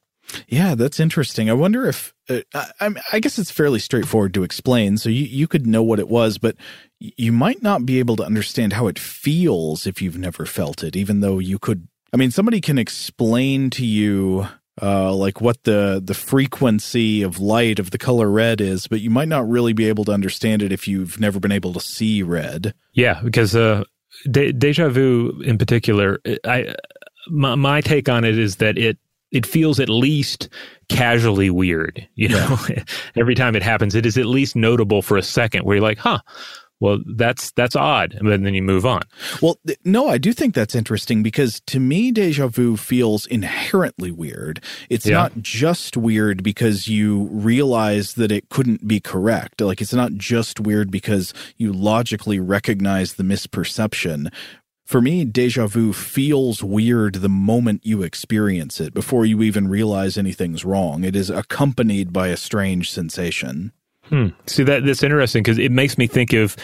[0.49, 1.51] Yeah, that's interesting.
[1.51, 4.97] I wonder if uh, I, I, guess it's fairly straightforward to explain.
[4.97, 6.57] So you you could know what it was, but
[6.99, 10.97] you might not be able to understand how it feels if you've never felt it.
[10.97, 14.47] Even though you could, I mean, somebody can explain to you
[14.81, 19.11] uh, like what the the frequency of light of the color red is, but you
[19.11, 22.23] might not really be able to understand it if you've never been able to see
[22.23, 22.75] red.
[22.93, 23.85] Yeah, because uh,
[24.31, 26.75] de- deja vu in particular, I
[27.29, 28.99] my, my take on it is that it
[29.33, 30.49] it feels at least
[30.89, 32.07] casually weird.
[32.15, 32.85] You know, yeah.
[33.17, 35.99] every time it happens, it is at least notable for a second where you're like,
[35.99, 36.21] huh,
[36.83, 39.03] well, that's that's odd, and then you move on.
[39.41, 44.11] Well, th- no, I do think that's interesting because to me, deja vu feels inherently
[44.11, 44.61] weird.
[44.91, 45.15] It's yeah.
[45.15, 49.61] not just weird because you realize that it couldn't be correct.
[49.61, 54.33] Like it's not just weird because you logically recognize the misperception.
[54.85, 60.19] For me, deja vu feels weird the moment you experience it, before you even realize
[60.19, 61.05] anything's wrong.
[61.05, 63.73] It is accompanied by a strange sensation.
[64.05, 64.29] Hmm.
[64.47, 66.57] See that that's interesting because it makes me think of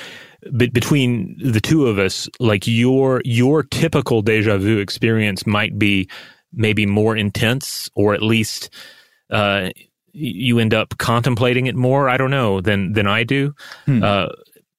[0.57, 6.09] between the two of us, like your your typical deja vu experience might be
[6.53, 8.71] maybe more intense, or at least
[9.31, 9.71] uh,
[10.13, 12.09] you end up contemplating it more.
[12.09, 13.55] I don't know than than I do.
[13.87, 14.03] Hmm.
[14.03, 14.29] Uh,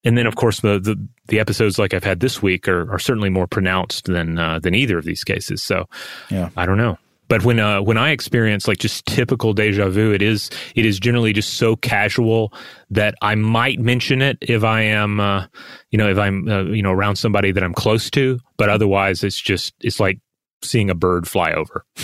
[0.04, 3.00] and then, of course, the, the, the episodes like I've had this week are, are
[3.00, 5.64] certainly more pronounced than uh, than either of these cases.
[5.64, 5.86] So,
[6.30, 6.98] yeah, I don't know.
[7.30, 11.00] But when uh, when I experience like just typical deja vu, it is it is
[11.00, 12.52] generally just so casual
[12.90, 15.46] that I might mention it if I am, uh,
[15.92, 18.40] you know, if I'm uh, you know around somebody that I'm close to.
[18.58, 20.20] But otherwise, it's just it's like
[20.64, 21.86] seeing a bird fly over.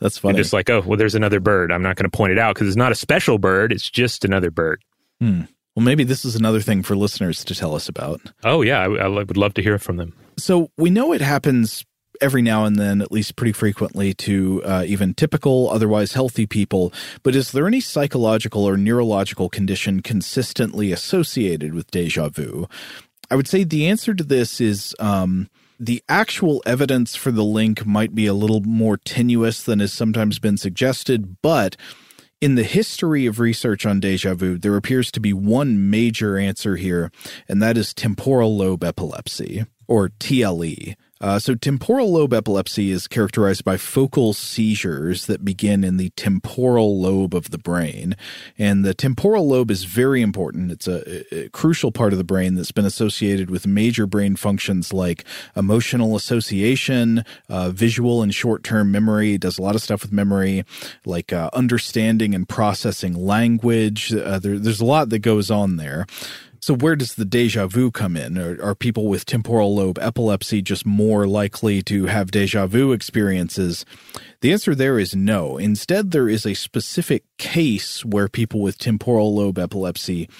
[0.00, 0.32] That's funny.
[0.32, 1.72] And just like, oh, well, there's another bird.
[1.72, 3.72] I'm not going to point it out because it's not a special bird.
[3.72, 4.82] It's just another bird.
[5.20, 5.42] Hmm.
[5.74, 8.20] Well, maybe this is another thing for listeners to tell us about.
[8.44, 8.80] Oh, yeah.
[8.80, 10.14] I, I would love to hear from them.
[10.38, 11.84] So we know it happens
[12.20, 16.92] every now and then, at least pretty frequently, to uh, even typical, otherwise healthy people.
[17.22, 22.68] But is there any psychological or neurological condition consistently associated with deja vu?
[23.30, 25.48] I would say the answer to this is um,
[25.80, 30.38] the actual evidence for the link might be a little more tenuous than has sometimes
[30.38, 31.76] been suggested, but
[32.42, 36.74] in the history of research on deja vu, there appears to be one major answer
[36.74, 37.12] here,
[37.48, 40.96] and that is temporal lobe epilepsy, or TLE.
[41.22, 47.00] Uh, so, temporal lobe epilepsy is characterized by focal seizures that begin in the temporal
[47.00, 48.16] lobe of the brain.
[48.58, 50.72] And the temporal lobe is very important.
[50.72, 54.92] It's a, a crucial part of the brain that's been associated with major brain functions
[54.92, 59.34] like emotional association, uh, visual and short term memory.
[59.34, 60.64] It does a lot of stuff with memory,
[61.06, 64.12] like uh, understanding and processing language.
[64.12, 66.04] Uh, there, there's a lot that goes on there.
[66.62, 68.38] So, where does the deja vu come in?
[68.38, 73.84] Are, are, people with temporal lobe epilepsy just more likely to have deja vu experiences?
[74.42, 75.58] The answer there is no.
[75.58, 80.30] Instead, there is a specific case where people with temporal lobe epilepsy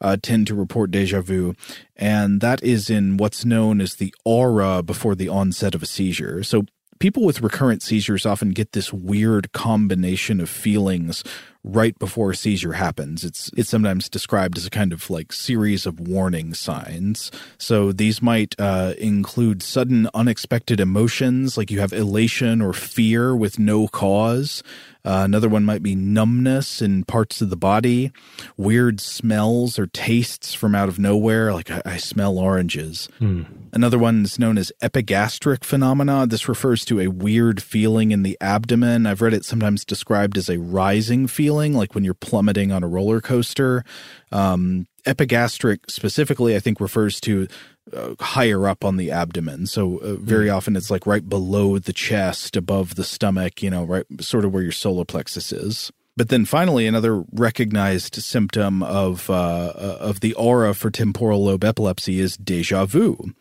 [0.00, 1.54] uh, tend to report deja vu,
[1.94, 6.42] and that is in what's known as the aura before the onset of a seizure.
[6.42, 6.66] So,
[6.98, 11.22] people with recurrent seizures often get this weird combination of feelings
[11.64, 13.24] right before a seizure happens.
[13.24, 17.30] It's it's sometimes described as a kind of like series of warning signs.
[17.58, 23.58] So these might uh, include sudden unexpected emotions, like you have elation or fear with
[23.58, 24.62] no cause.
[25.04, 28.12] Uh, another one might be numbness in parts of the body,
[28.58, 33.08] weird smells or tastes from out of nowhere, like I, I smell oranges.
[33.18, 33.44] Hmm.
[33.72, 36.26] Another one is known as epigastric phenomena.
[36.26, 39.06] This refers to a weird feeling in the abdomen.
[39.06, 42.88] I've read it sometimes described as a rising feeling, like when you're plummeting on a
[42.88, 43.84] roller coaster.
[44.32, 47.48] Um, epigastric specifically, I think, refers to
[47.92, 49.66] uh, higher up on the abdomen.
[49.66, 50.56] So uh, very mm.
[50.56, 54.52] often it's like right below the chest, above the stomach, you know, right sort of
[54.52, 55.90] where your solar plexus is.
[56.18, 61.62] But then finally, another recognized symptom of uh, uh, of the aura for temporal lobe
[61.64, 63.32] epilepsy is deja vu,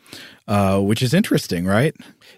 [0.48, 1.96] uh, which is interesting, right?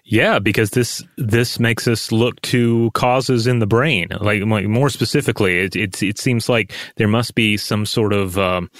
[0.09, 4.07] Yeah, because this this makes us look to causes in the brain.
[4.19, 8.71] Like more specifically, it it, it seems like there must be some sort of um,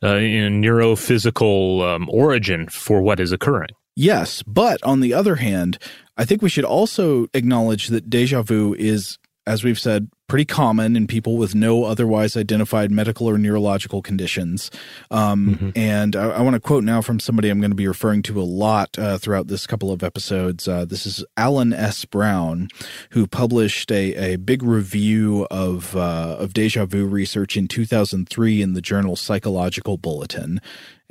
[0.00, 3.70] uh, neurophysical um, origin for what is occurring.
[3.96, 5.78] Yes, but on the other hand,
[6.16, 10.96] I think we should also acknowledge that deja vu is as we've said, pretty common
[10.96, 14.70] in people with no otherwise identified medical or neurological conditions.
[15.10, 15.70] Um, mm-hmm.
[15.76, 18.40] And I, I want to quote now from somebody I'm going to be referring to
[18.40, 20.66] a lot uh, throughout this couple of episodes.
[20.66, 22.04] Uh, this is Alan S.
[22.04, 22.68] Brown,
[23.10, 28.72] who published a, a big review of uh, of deja vu research in 2003 in
[28.72, 30.60] the journal Psychological Bulletin.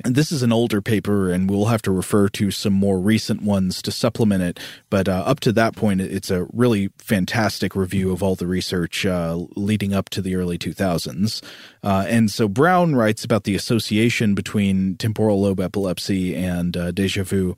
[0.04, 3.42] And this is an older paper, and we'll have to refer to some more recent
[3.42, 4.60] ones to supplement it.
[4.90, 9.05] But uh, up to that point, it's a really fantastic review of all the research
[9.06, 11.42] uh, leading up to the early 2000s.
[11.82, 17.22] Uh, and so Brown writes about the association between temporal lobe epilepsy and uh, deja
[17.22, 17.56] vu,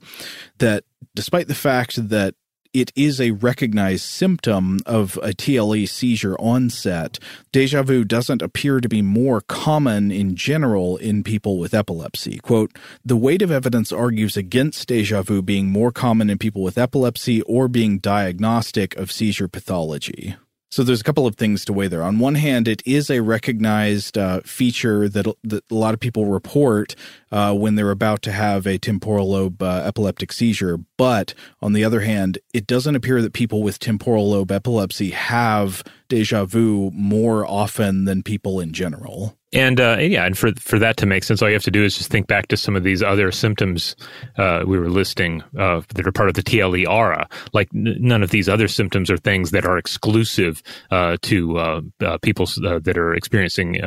[0.59, 0.83] that
[1.15, 2.35] despite the fact that
[2.73, 7.17] it is a recognized symptom of a TLE seizure onset.
[7.51, 12.37] Deja vu doesn't appear to be more common in general in people with epilepsy.
[12.39, 16.77] Quote, the weight of evidence argues against deja vu being more common in people with
[16.77, 20.35] epilepsy or being diagnostic of seizure pathology.
[20.71, 22.03] So there's a couple of things to weigh there.
[22.03, 26.27] On one hand, it is a recognized uh, feature that, that a lot of people
[26.27, 26.95] report
[27.31, 30.77] uh, when they're about to have a temporal lobe uh, epileptic seizure.
[30.95, 35.83] But on the other hand, it doesn't appear that people with temporal lobe epilepsy have
[36.07, 39.38] deja vu more often than people in general.
[39.51, 41.83] And uh, yeah, and for for that to make sense, all you have to do
[41.83, 43.95] is just think back to some of these other symptoms
[44.37, 47.27] uh, we were listing uh, that are part of the TLE aura.
[47.51, 51.81] Like n- none of these other symptoms are things that are exclusive uh, to uh,
[52.01, 53.81] uh, people that are experiencing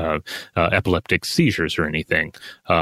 [0.56, 2.32] epileptic seizures or anything.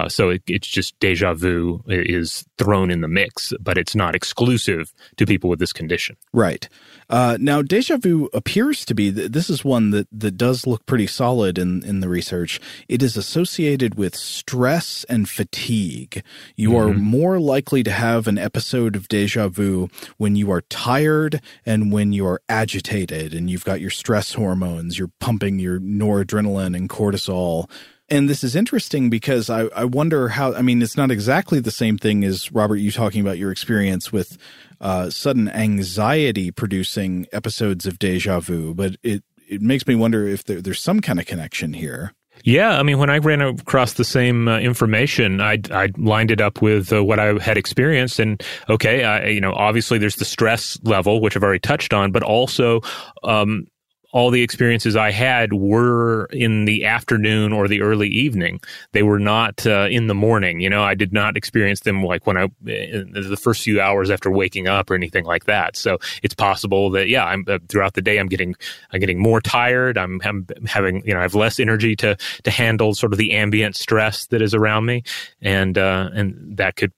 [0.09, 4.95] so it, it's just deja vu is thrown in the mix, but it's not exclusive
[5.17, 6.17] to people with this condition.
[6.33, 6.67] Right.
[7.11, 11.09] Uh, now, deja vu appears to be this is one that, that does look pretty
[11.09, 12.61] solid in, in the research.
[12.89, 16.23] It is associated with stress and fatigue.
[16.55, 16.91] You mm-hmm.
[16.91, 19.89] are more likely to have an episode of deja vu
[20.19, 24.97] when you are tired and when you are agitated and you've got your stress hormones,
[24.97, 27.69] you're pumping your noradrenaline and cortisol
[28.11, 31.71] And this is interesting because I, I wonder how, I mean, it's not exactly the
[31.71, 34.37] same thing as Robert, you talking about your experience with
[34.81, 40.43] uh, sudden anxiety producing episodes of deja vu, but it, it makes me wonder if
[40.45, 42.13] there, there's some kind of connection here.
[42.43, 46.41] Yeah, I mean, when I ran across the same uh, information, I, I lined it
[46.41, 50.25] up with uh, what I had experienced, and okay, I, you know, obviously there's the
[50.25, 52.81] stress level, which I've already touched on, but also
[53.23, 53.67] um,
[54.13, 58.61] all the experiences I had were in the afternoon or the early evening.
[58.93, 60.61] They were not uh, in the morning.
[60.61, 64.31] You know, I did not experience them like when I the first few hours after
[64.31, 65.77] waking up or anything like that.
[65.77, 68.55] So it's possible that yeah, I'm uh, throughout the day I'm getting
[68.93, 69.97] I'm getting more tired.
[69.97, 73.33] I'm, I'm, having you know I have less energy to to handle sort of the
[73.33, 75.05] ambient stress that is around me,
[75.41, 76.93] and uh, and that could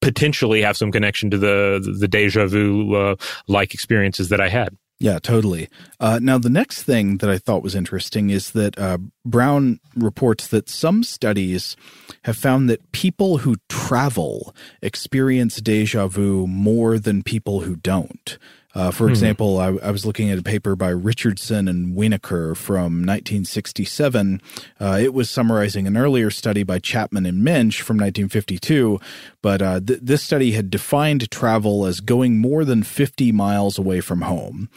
[0.00, 3.16] potentially have some connection to the the deja vu uh,
[3.46, 4.76] like experiences that I had.
[5.00, 5.68] Yeah, totally.
[6.00, 10.48] Uh, now, the next thing that I thought was interesting is that uh, Brown reports
[10.48, 11.76] that some studies
[12.24, 18.38] have found that people who travel experience deja vu more than people who don't.
[18.74, 19.10] Uh, for hmm.
[19.10, 24.42] example, I, I, was looking at a paper by Richardson and Winokur from 1967.
[24.78, 29.00] Uh, it was summarizing an earlier study by Chapman and Mensh from 1952,
[29.40, 34.02] but uh, th- this study had defined travel as going more than 50 miles away
[34.02, 34.68] from home.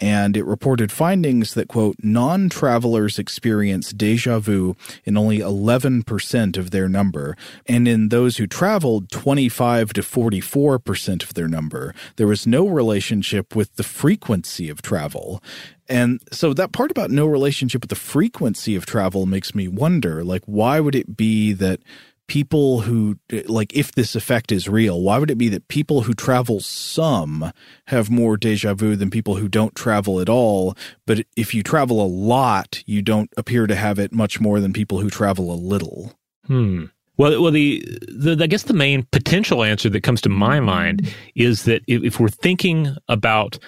[0.00, 4.74] And it reported findings that, quote, non travelers experience deja vu
[5.04, 7.36] in only 11% of their number.
[7.66, 11.94] And in those who traveled, 25 to 44% of their number.
[12.16, 15.42] There was no relationship relationship with the frequency of travel.
[15.88, 20.24] And so that part about no relationship with the frequency of travel makes me wonder
[20.24, 21.80] like, why would it be that
[22.28, 23.16] people who,
[23.46, 27.52] like, if this effect is real, why would it be that people who travel some
[27.86, 30.74] have more deja vu than people who don't travel at all?
[31.06, 34.72] But if you travel a lot, you don't appear to have it much more than
[34.72, 36.14] people who travel a little.
[36.46, 36.86] Hmm.
[37.16, 41.14] Well, well, the, the I guess the main potential answer that comes to my mind
[41.34, 43.58] is that if, if we're thinking about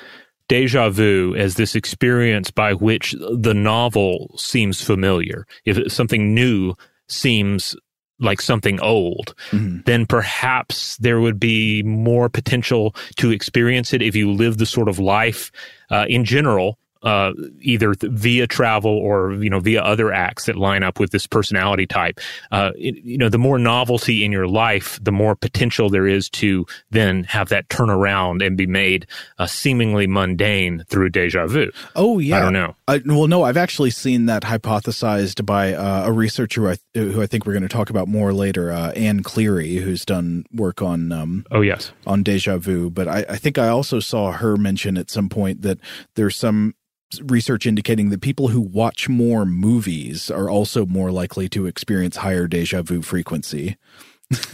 [0.49, 6.75] deja vu as this experience by which the novel seems familiar, if something new
[7.09, 7.77] seems
[8.21, 9.81] like something old, mm-hmm.
[9.87, 14.89] then perhaps there would be more potential to experience it if you live the sort
[14.89, 15.53] of life
[15.91, 20.57] uh, in general uh, either th- via travel or you know via other acts that
[20.57, 22.21] line up with this personality type.
[22.51, 26.29] Uh, it, you know, the more novelty in your life, the more potential there is
[26.31, 29.07] to then have that turn around and be made
[29.39, 31.71] uh, seemingly mundane through deja vu.
[31.95, 32.75] Oh yeah, I don't know.
[32.87, 37.23] I, well, no, I've actually seen that hypothesized by uh, a researcher who I, who
[37.23, 40.83] I, think we're going to talk about more later, uh, Ann Cleary, who's done work
[40.83, 42.91] on um, oh yes on deja vu.
[42.91, 45.79] But I, I think I also saw her mention at some point that
[46.15, 46.75] there's some
[47.23, 52.47] research indicating that people who watch more movies are also more likely to experience higher
[52.47, 53.77] deja vu frequency.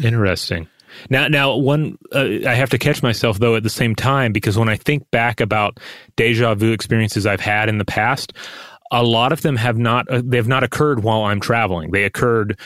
[0.03, 0.69] Interesting.
[1.11, 4.57] Now, now, one uh, I have to catch myself though at the same time because
[4.57, 5.81] when I think back about
[6.17, 8.33] deja vu experiences I've had in the past,
[8.93, 11.91] a lot of them have not uh, they have not occurred while I'm traveling.
[11.91, 12.59] They occurred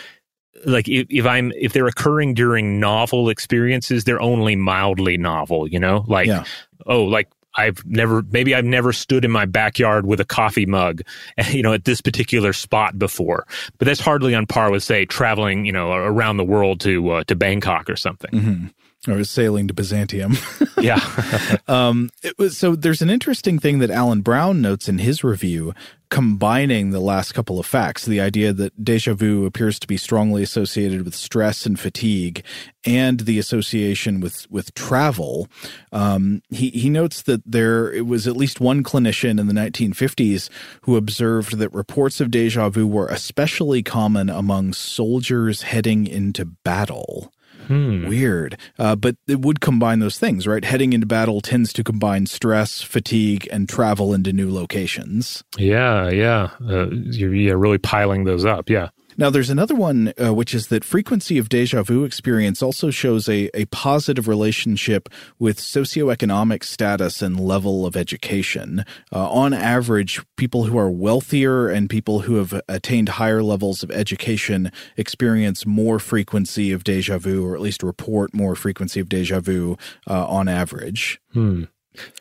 [0.66, 5.66] like if, if, I'm if they're occurring during novel experiences, they're only mildly novel.
[5.68, 6.44] You know, like yeah.
[6.86, 7.28] oh, like
[7.58, 11.02] I've never, maybe I've never stood in my backyard with a coffee mug,
[11.50, 13.46] you know, at this particular spot before.
[13.78, 17.24] But that's hardly on par with, say, traveling, you know, around the world to uh,
[17.24, 18.30] to Bangkok or something.
[18.30, 18.66] Mm-hmm
[19.06, 20.36] or sailing to Byzantium.
[20.80, 20.98] yeah.
[21.68, 25.72] um, was, so there's an interesting thing that Alan Brown notes in his review,
[26.10, 30.42] combining the last couple of facts the idea that deja vu appears to be strongly
[30.42, 32.42] associated with stress and fatigue,
[32.84, 35.48] and the association with, with travel.
[35.92, 40.48] Um, he, he notes that there it was at least one clinician in the 1950s
[40.82, 47.32] who observed that reports of deja vu were especially common among soldiers heading into battle.
[47.68, 48.08] Hmm.
[48.08, 48.58] Weird.
[48.78, 50.64] Uh, but it would combine those things, right?
[50.64, 55.44] Heading into battle tends to combine stress, fatigue, and travel into new locations.
[55.56, 56.50] Yeah, yeah.
[56.66, 58.70] Uh, you're, yeah, really piling those up.
[58.70, 58.88] Yeah.
[59.18, 63.28] Now, there's another one, uh, which is that frequency of deja vu experience also shows
[63.28, 65.08] a, a positive relationship
[65.40, 68.84] with socioeconomic status and level of education.
[69.12, 73.90] Uh, on average, people who are wealthier and people who have attained higher levels of
[73.90, 79.40] education experience more frequency of deja vu, or at least report more frequency of deja
[79.40, 79.76] vu
[80.08, 81.20] uh, on average.
[81.32, 81.64] Hmm.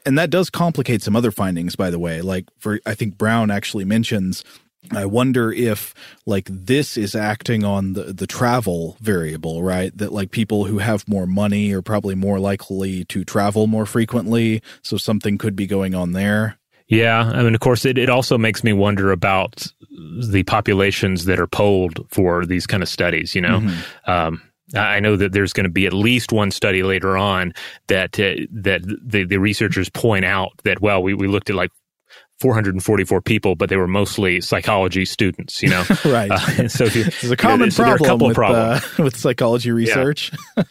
[0.04, 2.22] And that does complicate some other findings, by the way.
[2.22, 4.44] Like, for I think Brown actually mentions
[4.92, 5.94] I wonder if
[6.26, 9.96] like this is acting on the the travel variable, right?
[9.98, 14.62] That like people who have more money are probably more likely to travel more frequently,
[14.82, 16.58] so something could be going on there.
[16.88, 21.40] Yeah, I mean, of course, it, it also makes me wonder about the populations that
[21.40, 23.36] are polled for these kind of studies.
[23.36, 24.10] You know, mm-hmm.
[24.10, 24.42] um,
[24.74, 27.54] I know that there's going to be at least one study later on
[27.88, 31.72] that uh, that the, the researchers point out that well, we, we looked at like
[32.40, 35.84] 444 people, but they were mostly psychology students, you know?
[36.06, 36.30] right.
[36.30, 38.84] Uh, so there's a common so problem, a couple with, problems.
[39.00, 40.32] Uh, with psychology research.
[40.56, 40.64] Yeah.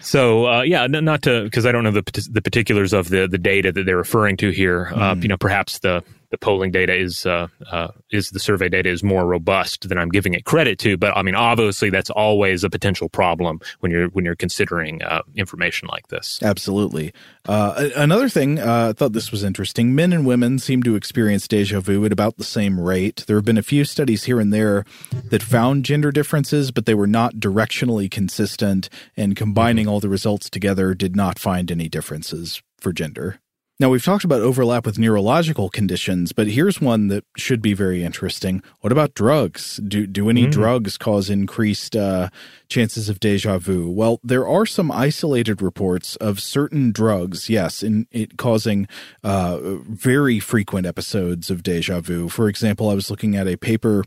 [0.00, 3.38] so, uh, yeah, not to, because I don't know the, the particulars of the, the
[3.38, 4.92] data that they're referring to here.
[4.92, 5.22] Mm.
[5.22, 6.04] you know, perhaps the,
[6.34, 10.08] the polling data is uh, uh, is the survey data is more robust than I'm
[10.08, 10.96] giving it credit to.
[10.96, 15.22] But I mean, obviously, that's always a potential problem when you're when you're considering uh,
[15.36, 16.40] information like this.
[16.42, 17.12] Absolutely.
[17.46, 19.94] Uh, another thing, uh, I thought this was interesting.
[19.94, 23.24] Men and women seem to experience deja vu at about the same rate.
[23.28, 24.84] There have been a few studies here and there
[25.30, 28.88] that found gender differences, but they were not directionally consistent.
[29.16, 33.38] And combining all the results together, did not find any differences for gender.
[33.80, 38.04] Now, we've talked about overlap with neurological conditions, but here's one that should be very
[38.04, 38.62] interesting.
[38.82, 39.80] What about drugs?
[39.86, 40.52] Do, do any mm.
[40.52, 42.28] drugs cause increased uh,
[42.68, 43.88] chances of deja vu?
[43.88, 48.88] Well, there are some isolated reports of certain drugs, yes, in it causing
[49.22, 49.58] uh,
[49.88, 52.28] very frequent episodes of deja vu.
[52.28, 54.04] For example, I was looking at a paper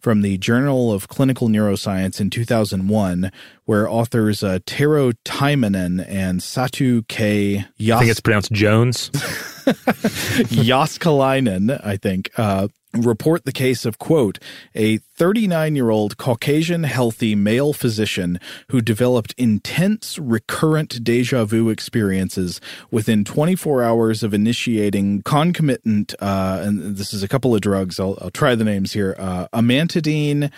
[0.00, 3.30] from the Journal of Clinical Neuroscience in 2001
[3.64, 7.64] where authors uh, Tero Taiminen and Satu K.
[7.76, 9.10] Yas- I think it's pronounced Jones.
[10.50, 14.38] Jääskeläinen, I think, uh, report the case of, quote,
[14.74, 22.60] a 39 year old Caucasian healthy male physician who developed intense recurrent deja vu experiences
[22.90, 28.18] within 24 hours of initiating concomitant, uh, and this is a couple of drugs, I'll,
[28.20, 30.50] I'll try the names here, uh, amantadine,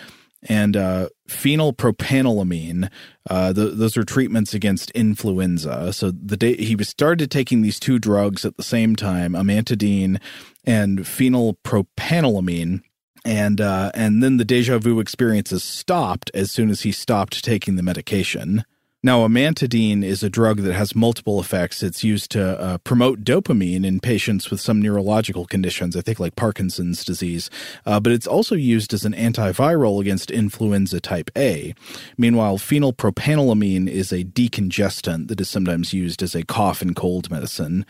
[0.49, 2.89] and uh, phenylpropanolamine.
[3.29, 5.93] Uh, the, those are treatments against influenza.
[5.93, 10.19] So the day he was started taking these two drugs at the same time, amantadine
[10.65, 12.81] and phenylpropanolamine.
[13.25, 17.77] And uh, and then the deja vu experiences stopped as soon as he stopped taking
[17.77, 18.65] the medication.
[19.05, 21.83] Now, amantadine is a drug that has multiple effects.
[21.83, 26.37] It's used to uh, promote dopamine in patients with some neurological conditions, I think like
[26.37, 27.49] Parkinson's disease,
[27.85, 31.75] uh, but it's also used as an antiviral against influenza type A.
[32.17, 37.85] Meanwhile, phenylpropanolamine is a decongestant that is sometimes used as a cough and cold medicine.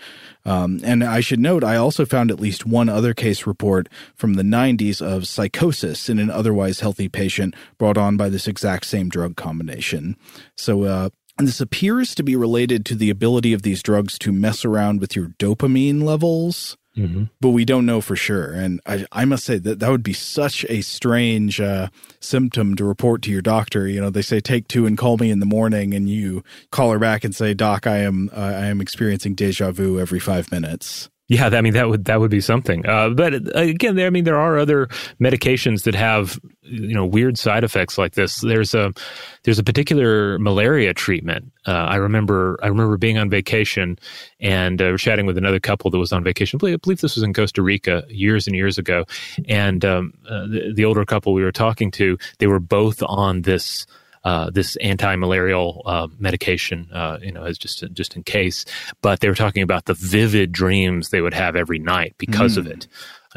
[0.46, 4.34] Um, and I should note, I also found at least one other case report from
[4.34, 9.10] the 90s of psychosis in an otherwise healthy patient brought on by this exact same
[9.10, 10.18] drug combination.
[10.56, 11.03] So, uh,
[11.38, 15.02] and this appears to be related to the ability of these drugs to mess around
[15.02, 16.78] with your dopamine levels.
[16.96, 17.24] Mm-hmm.
[17.42, 18.52] But we don't know for sure.
[18.52, 21.88] And I, I must say that that would be such a strange uh,
[22.20, 23.88] symptom to report to your doctor.
[23.88, 26.92] You know, they say take two and call me in the morning, and you call
[26.92, 30.52] her back and say, "Doc, I am uh, I am experiencing deja vu every five
[30.52, 32.86] minutes." Yeah, I mean that would that would be something.
[32.86, 34.86] Uh, but uh, again, there, I mean there are other
[35.20, 38.42] medications that have you know weird side effects like this.
[38.42, 38.94] There's a
[39.42, 41.52] there's a particular malaria treatment.
[41.66, 43.98] Uh, I remember I remember being on vacation
[44.40, 46.58] and uh, chatting with another couple that was on vacation.
[46.58, 49.06] I believe, I believe this was in Costa Rica years and years ago.
[49.50, 53.42] And um, uh, the, the older couple we were talking to, they were both on
[53.42, 53.88] this
[54.24, 58.66] uh, this anti-malarial uh, medication, uh, you know, as just just in case.
[59.02, 62.60] But they were talking about the vivid dreams they would have every night because mm.
[62.60, 62.88] of it.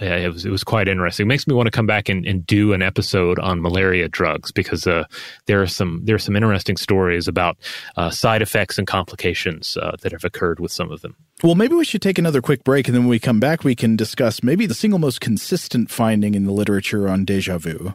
[0.01, 1.25] Yeah, it was it was quite interesting.
[1.25, 4.53] It makes me want to come back and, and do an episode on malaria drugs
[4.53, 5.05] because uh,
[5.47, 7.57] there are some there are some interesting stories about
[7.97, 11.17] uh, side effects and complications uh, that have occurred with some of them.
[11.43, 13.75] Well, maybe we should take another quick break, and then when we come back, we
[13.75, 17.95] can discuss maybe the single most consistent finding in the literature on deja vu.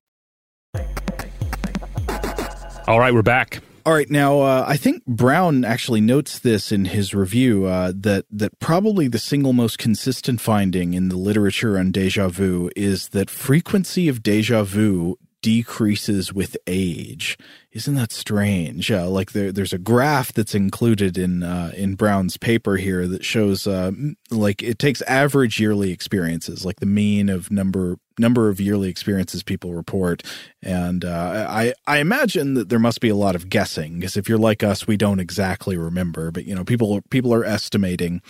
[2.87, 3.61] All right, we're back.
[3.85, 8.25] All right, now uh, I think Brown actually notes this in his review uh, that
[8.31, 13.29] that probably the single most consistent finding in the literature on deja vu is that
[13.29, 17.37] frequency of deja vu decreases with age.
[17.71, 18.91] Isn't that strange?
[18.91, 23.25] Uh, like there, there's a graph that's included in uh, in Brown's paper here that
[23.25, 23.91] shows uh,
[24.29, 29.43] like it takes average yearly experiences, like the mean of number number of yearly experiences
[29.43, 30.23] people report,
[30.63, 34.29] and uh, I I imagine that there must be a lot of guessing because if
[34.29, 38.21] you're like us, we don't exactly remember, but you know people people are estimating,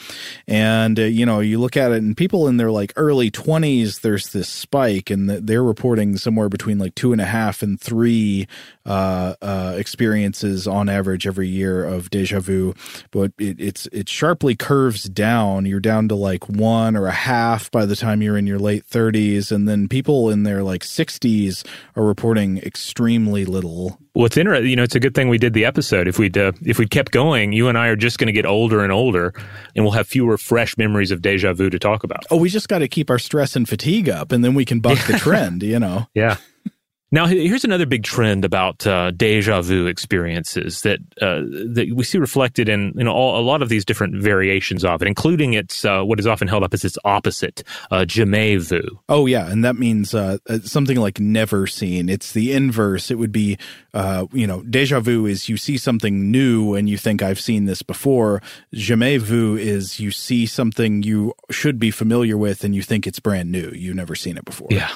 [0.47, 4.01] and uh, you know you look at it and people in their like early 20s,
[4.01, 8.47] there's this spike, and they're reporting somewhere between like two and a half and three.
[8.83, 12.73] Uh, uh, experiences on average every year of deja vu,
[13.11, 15.67] but it, it's it sharply curves down.
[15.67, 18.87] You're down to like one or a half by the time you're in your late
[18.87, 21.65] 30s, and then people in their like 60s
[21.95, 23.97] are reporting extremely little.
[24.13, 26.07] What's interesting, you know, it's a good thing we did the episode.
[26.07, 28.45] If we'd uh, if we kept going, you and I are just going to get
[28.45, 29.33] older and older,
[29.75, 32.25] and we'll have fewer fresh memories of deja vu to talk about.
[32.29, 34.81] Oh, we just got to keep our stress and fatigue up, and then we can
[34.81, 35.63] buck the trend.
[35.63, 36.07] You know.
[36.13, 36.37] Yeah.
[37.13, 41.41] Now, here's another big trend about uh, deja vu experiences that uh,
[41.73, 45.01] that we see reflected in you know all, a lot of these different variations of
[45.01, 48.81] it, including its uh, what is often held up as its opposite, uh, jamais vu.
[49.09, 52.07] Oh yeah, and that means uh, uh, something like never seen.
[52.07, 53.11] It's the inverse.
[53.11, 53.57] It would be
[53.93, 57.65] uh, you know deja vu is you see something new and you think I've seen
[57.65, 58.41] this before.
[58.73, 63.19] Jamais vu is you see something you should be familiar with and you think it's
[63.19, 63.69] brand new.
[63.75, 64.69] You've never seen it before.
[64.71, 64.91] Yeah.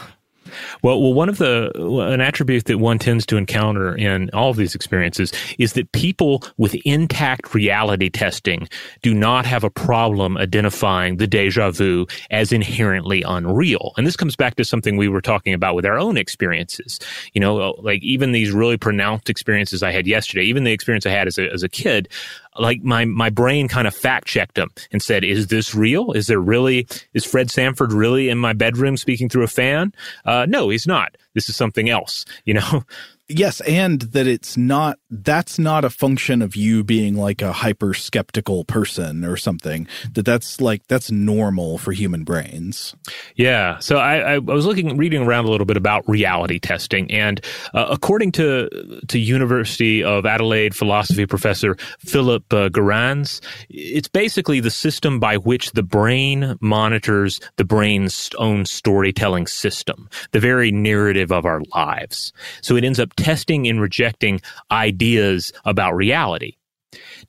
[0.81, 1.71] Well, well, one of the
[2.11, 6.43] an attribute that one tends to encounter in all of these experiences is that people
[6.57, 8.67] with intact reality testing
[9.01, 13.93] do not have a problem identifying the deja vu as inherently unreal.
[13.97, 16.99] And this comes back to something we were talking about with our own experiences.
[17.33, 21.11] You know, like even these really pronounced experiences I had yesterday, even the experience I
[21.11, 22.09] had as a as a kid,
[22.57, 26.11] like my my brain kind of fact checked him and said, "Is this real?
[26.11, 29.93] Is there really is Fred Sanford really in my bedroom speaking through a fan?
[30.25, 31.17] Uh, no, he's not.
[31.33, 32.83] This is something else." You know.
[33.27, 37.95] Yes, and that it's not that's not a function of you being like a hyper
[37.95, 39.87] skeptical person or something.
[40.13, 42.95] That that's like that's normal for human brains.
[43.35, 43.79] Yeah.
[43.79, 47.87] So I, I was looking reading around a little bit about reality testing, and uh,
[47.89, 48.69] according to
[49.07, 55.71] to University of Adelaide philosophy professor Philip uh, Gerrans, it's basically the system by which
[55.71, 62.31] the brain monitors the brain's own storytelling system, the very narrative of our lives.
[62.61, 64.41] So it ends up testing and rejecting
[64.71, 66.55] ideas about reality.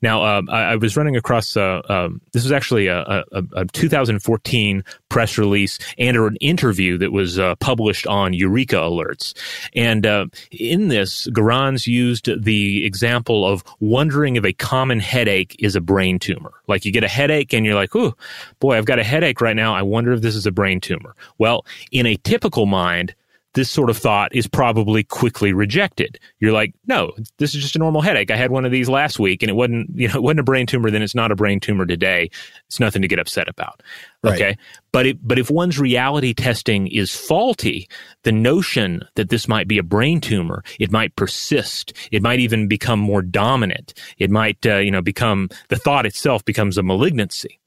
[0.02, 3.64] Now, um, I, I, was running across uh, um, this was actually a, a, a,
[3.66, 9.34] 2014 press release and an interview that was uh, published on Eureka Alerts.
[9.74, 15.76] And uh, in this, Gerrans used the example of wondering if a common headache is
[15.76, 16.52] a brain tumor.
[16.66, 18.14] Like you get a headache and you're like, oh,
[18.60, 19.74] boy, I've got a headache right now.
[19.74, 21.14] I wonder if this is a brain tumor.
[21.38, 23.14] Well, in a typical mind,
[23.56, 26.20] this sort of thought is probably quickly rejected.
[26.40, 28.30] You're like, no, this is just a normal headache.
[28.30, 30.44] I had one of these last week and it wasn't, you know, it wasn't a
[30.44, 32.28] brain tumor, then it's not a brain tumor today.
[32.66, 33.82] It's nothing to get upset about.
[34.34, 34.56] Okay.
[34.92, 37.88] But it, but if one's reality testing is faulty,
[38.22, 41.92] the notion that this might be a brain tumor, it might persist.
[42.10, 43.92] It might even become more dominant.
[44.18, 47.60] It might, uh, you know, become the thought itself becomes a malignancy.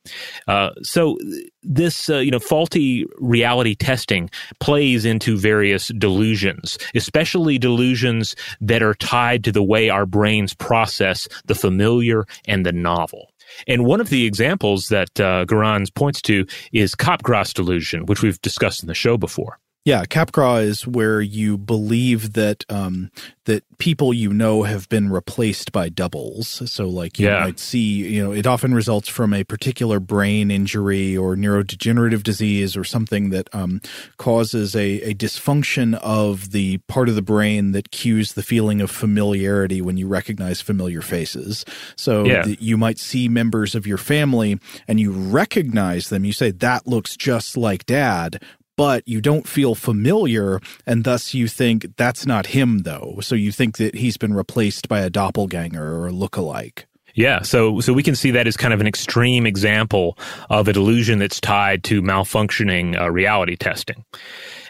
[0.47, 1.18] Uh, so
[1.62, 4.30] this, uh, you know, faulty reality testing
[4.60, 11.28] plays into various delusions, especially delusions that are tied to the way our brains process
[11.45, 13.29] the familiar and the novel.
[13.68, 18.41] And one of the examples that uh, Gerrans points to is Capgras delusion, which we've
[18.41, 19.60] discussed in the show before.
[19.86, 23.12] Yeah, Capgras is where you believe that um,
[23.46, 26.62] that people you know have been replaced by doubles.
[26.70, 27.40] So, like you yeah.
[27.40, 32.76] might see, you know, it often results from a particular brain injury or neurodegenerative disease
[32.76, 33.82] or something that um,
[34.18, 38.92] causes a, a dysfunction of the part of the brain that cues the feeling of
[38.92, 41.64] familiarity when you recognize familiar faces.
[41.96, 42.46] So yeah.
[42.46, 46.26] you might see members of your family and you recognize them.
[46.26, 48.44] You say that looks just like dad,
[48.80, 53.18] but you don't feel familiar, and thus you think that's not him, though.
[53.20, 56.86] So you think that he's been replaced by a doppelganger or a look-alike.
[57.14, 60.18] Yeah, so so we can see that as kind of an extreme example
[60.50, 64.06] of a delusion that's tied to malfunctioning uh, reality testing.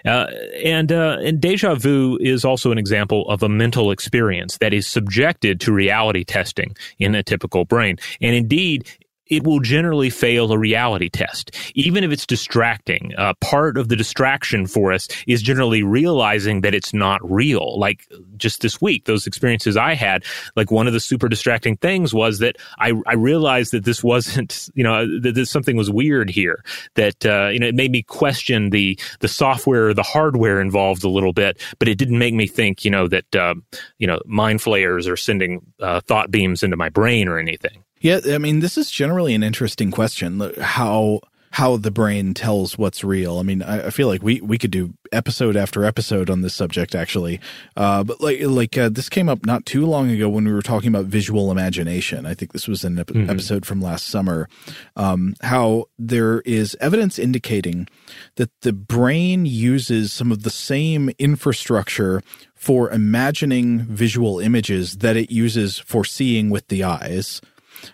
[0.03, 0.25] Uh,
[0.63, 4.87] and uh, and deja vu is also an example of a mental experience that is
[4.87, 7.97] subjected to reality testing in a typical brain.
[8.21, 8.89] And indeed,
[9.29, 13.13] it will generally fail a reality test, even if it's distracting.
[13.17, 17.79] Uh, part of the distraction for us is generally realizing that it's not real.
[17.79, 18.07] Like
[18.37, 20.23] just this week, those experiences I had,
[20.55, 24.69] like one of the super distracting things was that I, I realized that this wasn't,
[24.75, 26.63] you know, that this, something was weird here.
[26.95, 31.03] That uh, you know, it made me question the the software or the hardware involved
[31.03, 33.55] a little bit, but it didn't make me think, you know, that uh,
[33.97, 37.83] you know, mind flayers are sending uh, thought beams into my brain or anything.
[38.01, 40.51] Yeah, I mean, this is generally an interesting question.
[40.59, 41.21] How
[41.51, 43.39] how the brain tells what's real.
[43.39, 46.53] I mean, I, I, feel like we we could do episode after episode on this
[46.53, 47.39] subject actually.
[47.75, 50.61] Uh, but like like uh, this came up not too long ago when we were
[50.61, 52.25] talking about visual imagination.
[52.25, 53.29] I think this was an ep- mm-hmm.
[53.29, 54.47] episode from last summer.
[54.95, 57.87] Um, how there is evidence indicating
[58.35, 62.21] that the brain uses some of the same infrastructure
[62.55, 67.41] for imagining visual images that it uses for seeing with the eyes.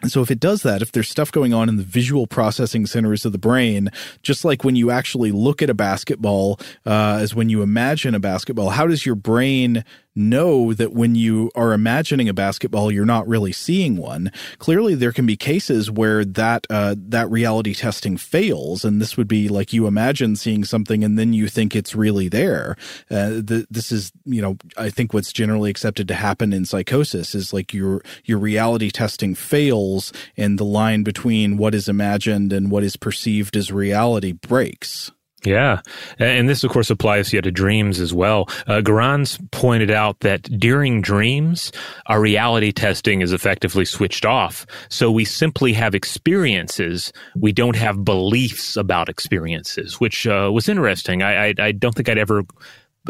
[0.02, 2.86] And so if it does that, if there's stuff going on in the visual processing
[2.86, 3.90] centers of the brain,
[4.24, 8.20] just like when you actually look at a basketball, uh, as when you imagine a
[8.20, 9.84] basketball, how does your brain
[10.16, 14.32] know that when you are imagining a basketball, you're not really seeing one.
[14.60, 19.28] Clearly, there can be cases where that uh, that reality testing fails, and this would
[19.28, 22.76] be like you imagine seeing something and then you think it's really there.
[23.10, 27.36] Uh, the, this is, you know, I think what's generally accepted to happen in psychosis
[27.36, 32.72] is like your your reality testing fails, and the line between what is imagined and
[32.72, 35.12] what is perceived as reality breaks.
[35.46, 35.82] Yeah.
[36.20, 38.50] And this, of course, applies to dreams as well.
[38.68, 41.72] Uh, Gerrans pointed out that during dreams,
[42.08, 44.66] our reality testing is effectively switched off.
[44.90, 47.14] So we simply have experiences.
[47.36, 51.22] We don't have beliefs about experiences, which uh, was interesting.
[51.22, 52.44] I, I, I don't think I'd ever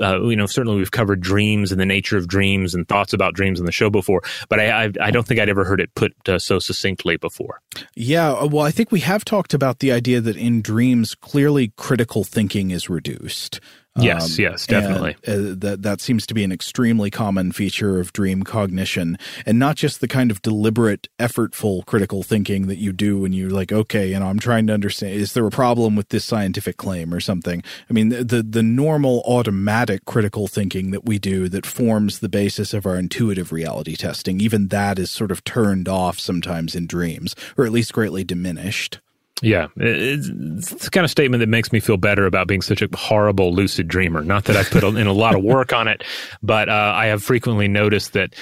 [0.02, 3.34] uh, you know, certainly we've covered dreams and the nature of dreams and thoughts about
[3.34, 5.94] dreams in the show before, but I, I, I don't think I'd ever heard it
[5.96, 7.62] put uh, so succinctly before.
[7.96, 11.74] Yeah, uh, well, I think we have talked about the idea that in dreams, clearly
[11.78, 13.60] critical thinking is reduced.
[13.98, 15.16] Yes, um, yes, definitely.
[15.26, 19.58] And, uh, that that seems to be an extremely common feature of dream cognition, and
[19.58, 23.72] not just the kind of deliberate, effortful critical thinking that you do when you're like,
[23.72, 25.14] okay, you know, I'm trying to understand.
[25.14, 27.64] Is there a problem with this scientific claim or something?
[27.90, 32.30] I mean, the the, the normal automatic critical thinking that we do that forms the
[32.30, 36.86] basis of our intuitive reality testing, even that is sort of turned off sometimes in
[36.86, 39.00] dreams, or at least greatly diminished.
[39.42, 40.30] Yeah, it's,
[40.70, 43.88] the kind of statement that makes me feel better about being such a horrible lucid
[43.88, 44.24] dreamer.
[44.24, 46.04] Not that I've put in a lot of work on it,
[46.42, 48.34] but uh, I have frequently noticed that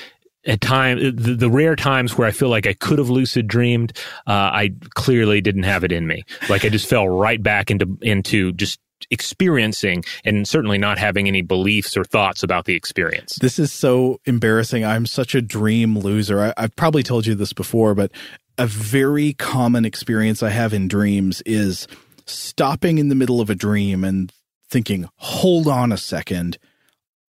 [0.45, 3.97] at times, the, the, rare times where I feel like I could have lucid dreamed,
[4.27, 6.23] uh, I clearly didn't have it in me.
[6.49, 8.79] Like I just fell right back into into just
[9.09, 13.35] experiencing and certainly not having any beliefs or thoughts about the experience.
[13.41, 14.85] This is so embarrassing.
[14.85, 16.53] I'm such a dream loser.
[16.57, 18.11] I, have probably told you this before, but
[18.57, 21.87] a very common experience I have in dreams is
[22.25, 24.31] stopping in the middle of a dream and
[24.69, 26.57] thinking, hold on a second.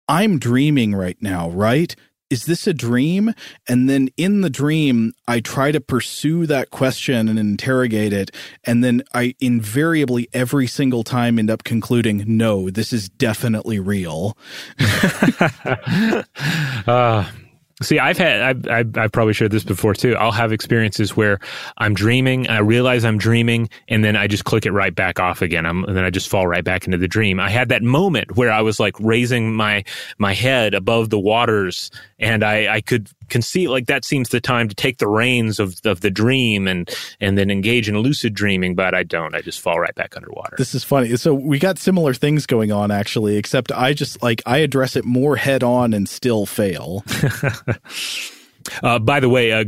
[0.07, 1.95] I'm dreaming right now, right?
[2.29, 3.33] Is this a dream?
[3.67, 8.31] And then in the dream, I try to pursue that question and interrogate it.
[8.63, 14.37] And then I invariably, every single time, end up concluding, no, this is definitely real.
[16.87, 17.29] uh,
[17.81, 20.15] See, I've had, I've, I've, probably shared this before too.
[20.15, 21.39] I'll have experiences where
[21.77, 25.41] I'm dreaming, I realize I'm dreaming, and then I just click it right back off
[25.41, 25.65] again.
[25.65, 27.39] I'm, and then I just fall right back into the dream.
[27.39, 29.83] I had that moment where I was like raising my,
[30.17, 34.39] my head above the waters and I, I could can see like that seems the
[34.39, 38.33] time to take the reins of, of the dream and and then engage in lucid
[38.33, 39.33] dreaming but i don't.
[39.33, 40.55] I just fall right back underwater.
[40.57, 41.15] This is funny.
[41.15, 45.05] So we got similar things going on actually except i just like i address it
[45.05, 47.03] more head on and still fail
[48.83, 49.63] Uh, by the way, uh,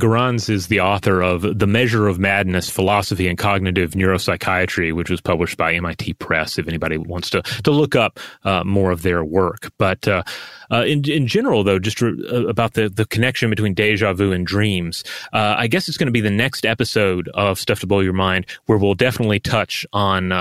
[0.49, 5.57] is the author of The Measure of Madness Philosophy and Cognitive Neuropsychiatry, which was published
[5.57, 9.71] by MIT Press, if anybody wants to, to look up uh, more of their work.
[9.77, 10.23] But uh,
[10.71, 14.31] uh, in, in general, though, just re- uh, about the, the connection between deja vu
[14.31, 17.99] and dreams, I guess it's going to be the next episode of Stuff to Blow
[17.99, 20.31] Your Mind where we'll definitely touch on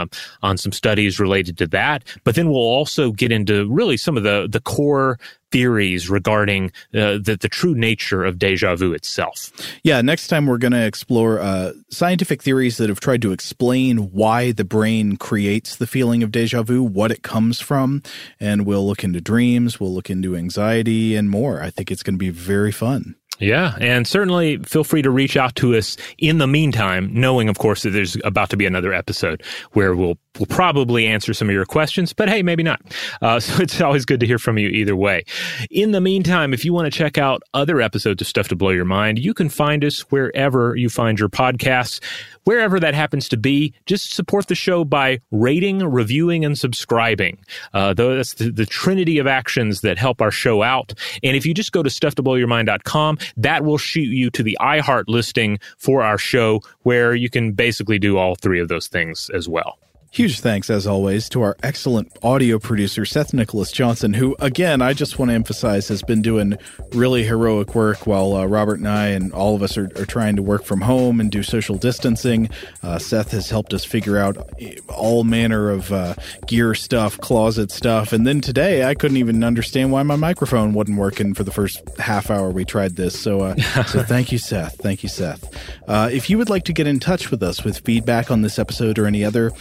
[0.43, 2.05] on some studies related to that.
[2.25, 5.19] But then we'll also get into really some of the, the core
[5.53, 9.53] theories regarding uh, the, the true nature of deja vu itself.
[9.85, 14.11] Yeah, next time we're going to explore uh, scientific theories that have tried to explain
[14.13, 18.03] why the brain creates the feeling of deja vu, what it comes from,
[18.41, 21.63] and we'll look into dreams, we'll look into anxiety, and more.
[21.63, 23.15] I think it's going to be very fun.
[23.39, 27.59] Yeah, and certainly feel free to reach out to us in the meantime, knowing, of
[27.59, 29.43] course, that there's about to be another episode
[29.73, 32.81] where we'll we'll probably answer some of your questions, but hey, maybe not.
[33.21, 35.25] Uh, so it's always good to hear from you either way.
[35.71, 38.71] In the meantime, if you want to check out other episodes of Stuff to Blow
[38.71, 42.01] Your Mind, you can find us wherever you find your podcasts.
[42.45, 47.39] Wherever that happens to be, just support the show by rating, reviewing, and subscribing.
[47.73, 50.93] Uh, that's the, the trinity of actions that help our show out.
[51.23, 55.61] And if you just go to stufftoblowyourmind.com, that will shoot you to the iHeart listing
[55.79, 59.79] for our show, where you can basically do all three of those things as well.
[60.13, 64.93] Huge thanks, as always, to our excellent audio producer, Seth Nicholas Johnson, who, again, I
[64.93, 66.59] just want to emphasize has been doing
[66.93, 70.37] really heroic work while uh, Robert and I and all of us are, are, trying
[70.37, 72.51] to work from home and do social distancing.
[72.83, 76.13] Uh, Seth has helped us figure out eh, all manner of uh,
[76.47, 78.13] gear stuff, closet stuff.
[78.13, 81.81] And then today, I couldn't even understand why my microphone wasn't working for the first
[81.99, 83.19] half hour we tried this.
[83.19, 83.57] So, uh,
[83.87, 84.77] so thank you, Seth.
[84.77, 85.43] Thank you, Seth.
[85.89, 88.59] Uh, if you would like to get in touch with us with feedback on this
[88.59, 89.53] episode or any other,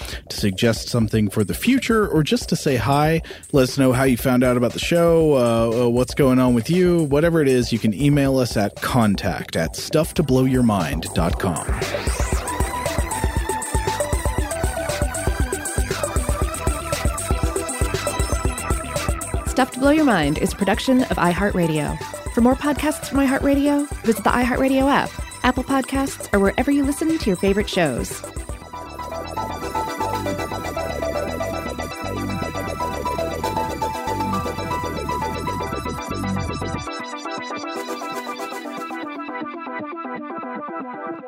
[0.41, 3.21] suggest something for the future or just to say hi,
[3.51, 6.55] let us know how you found out about the show, uh, uh, what's going on
[6.55, 11.67] with you, whatever it is, you can email us at contact at stufftoblowyourmind.com.
[19.47, 22.01] Stuff to Blow Your Mind is a production of iHeartRadio.
[22.33, 25.11] For more podcasts from iHeartRadio, visit the iHeartRadio app,
[25.43, 28.23] Apple Podcasts, or wherever you listen to your favorite shows.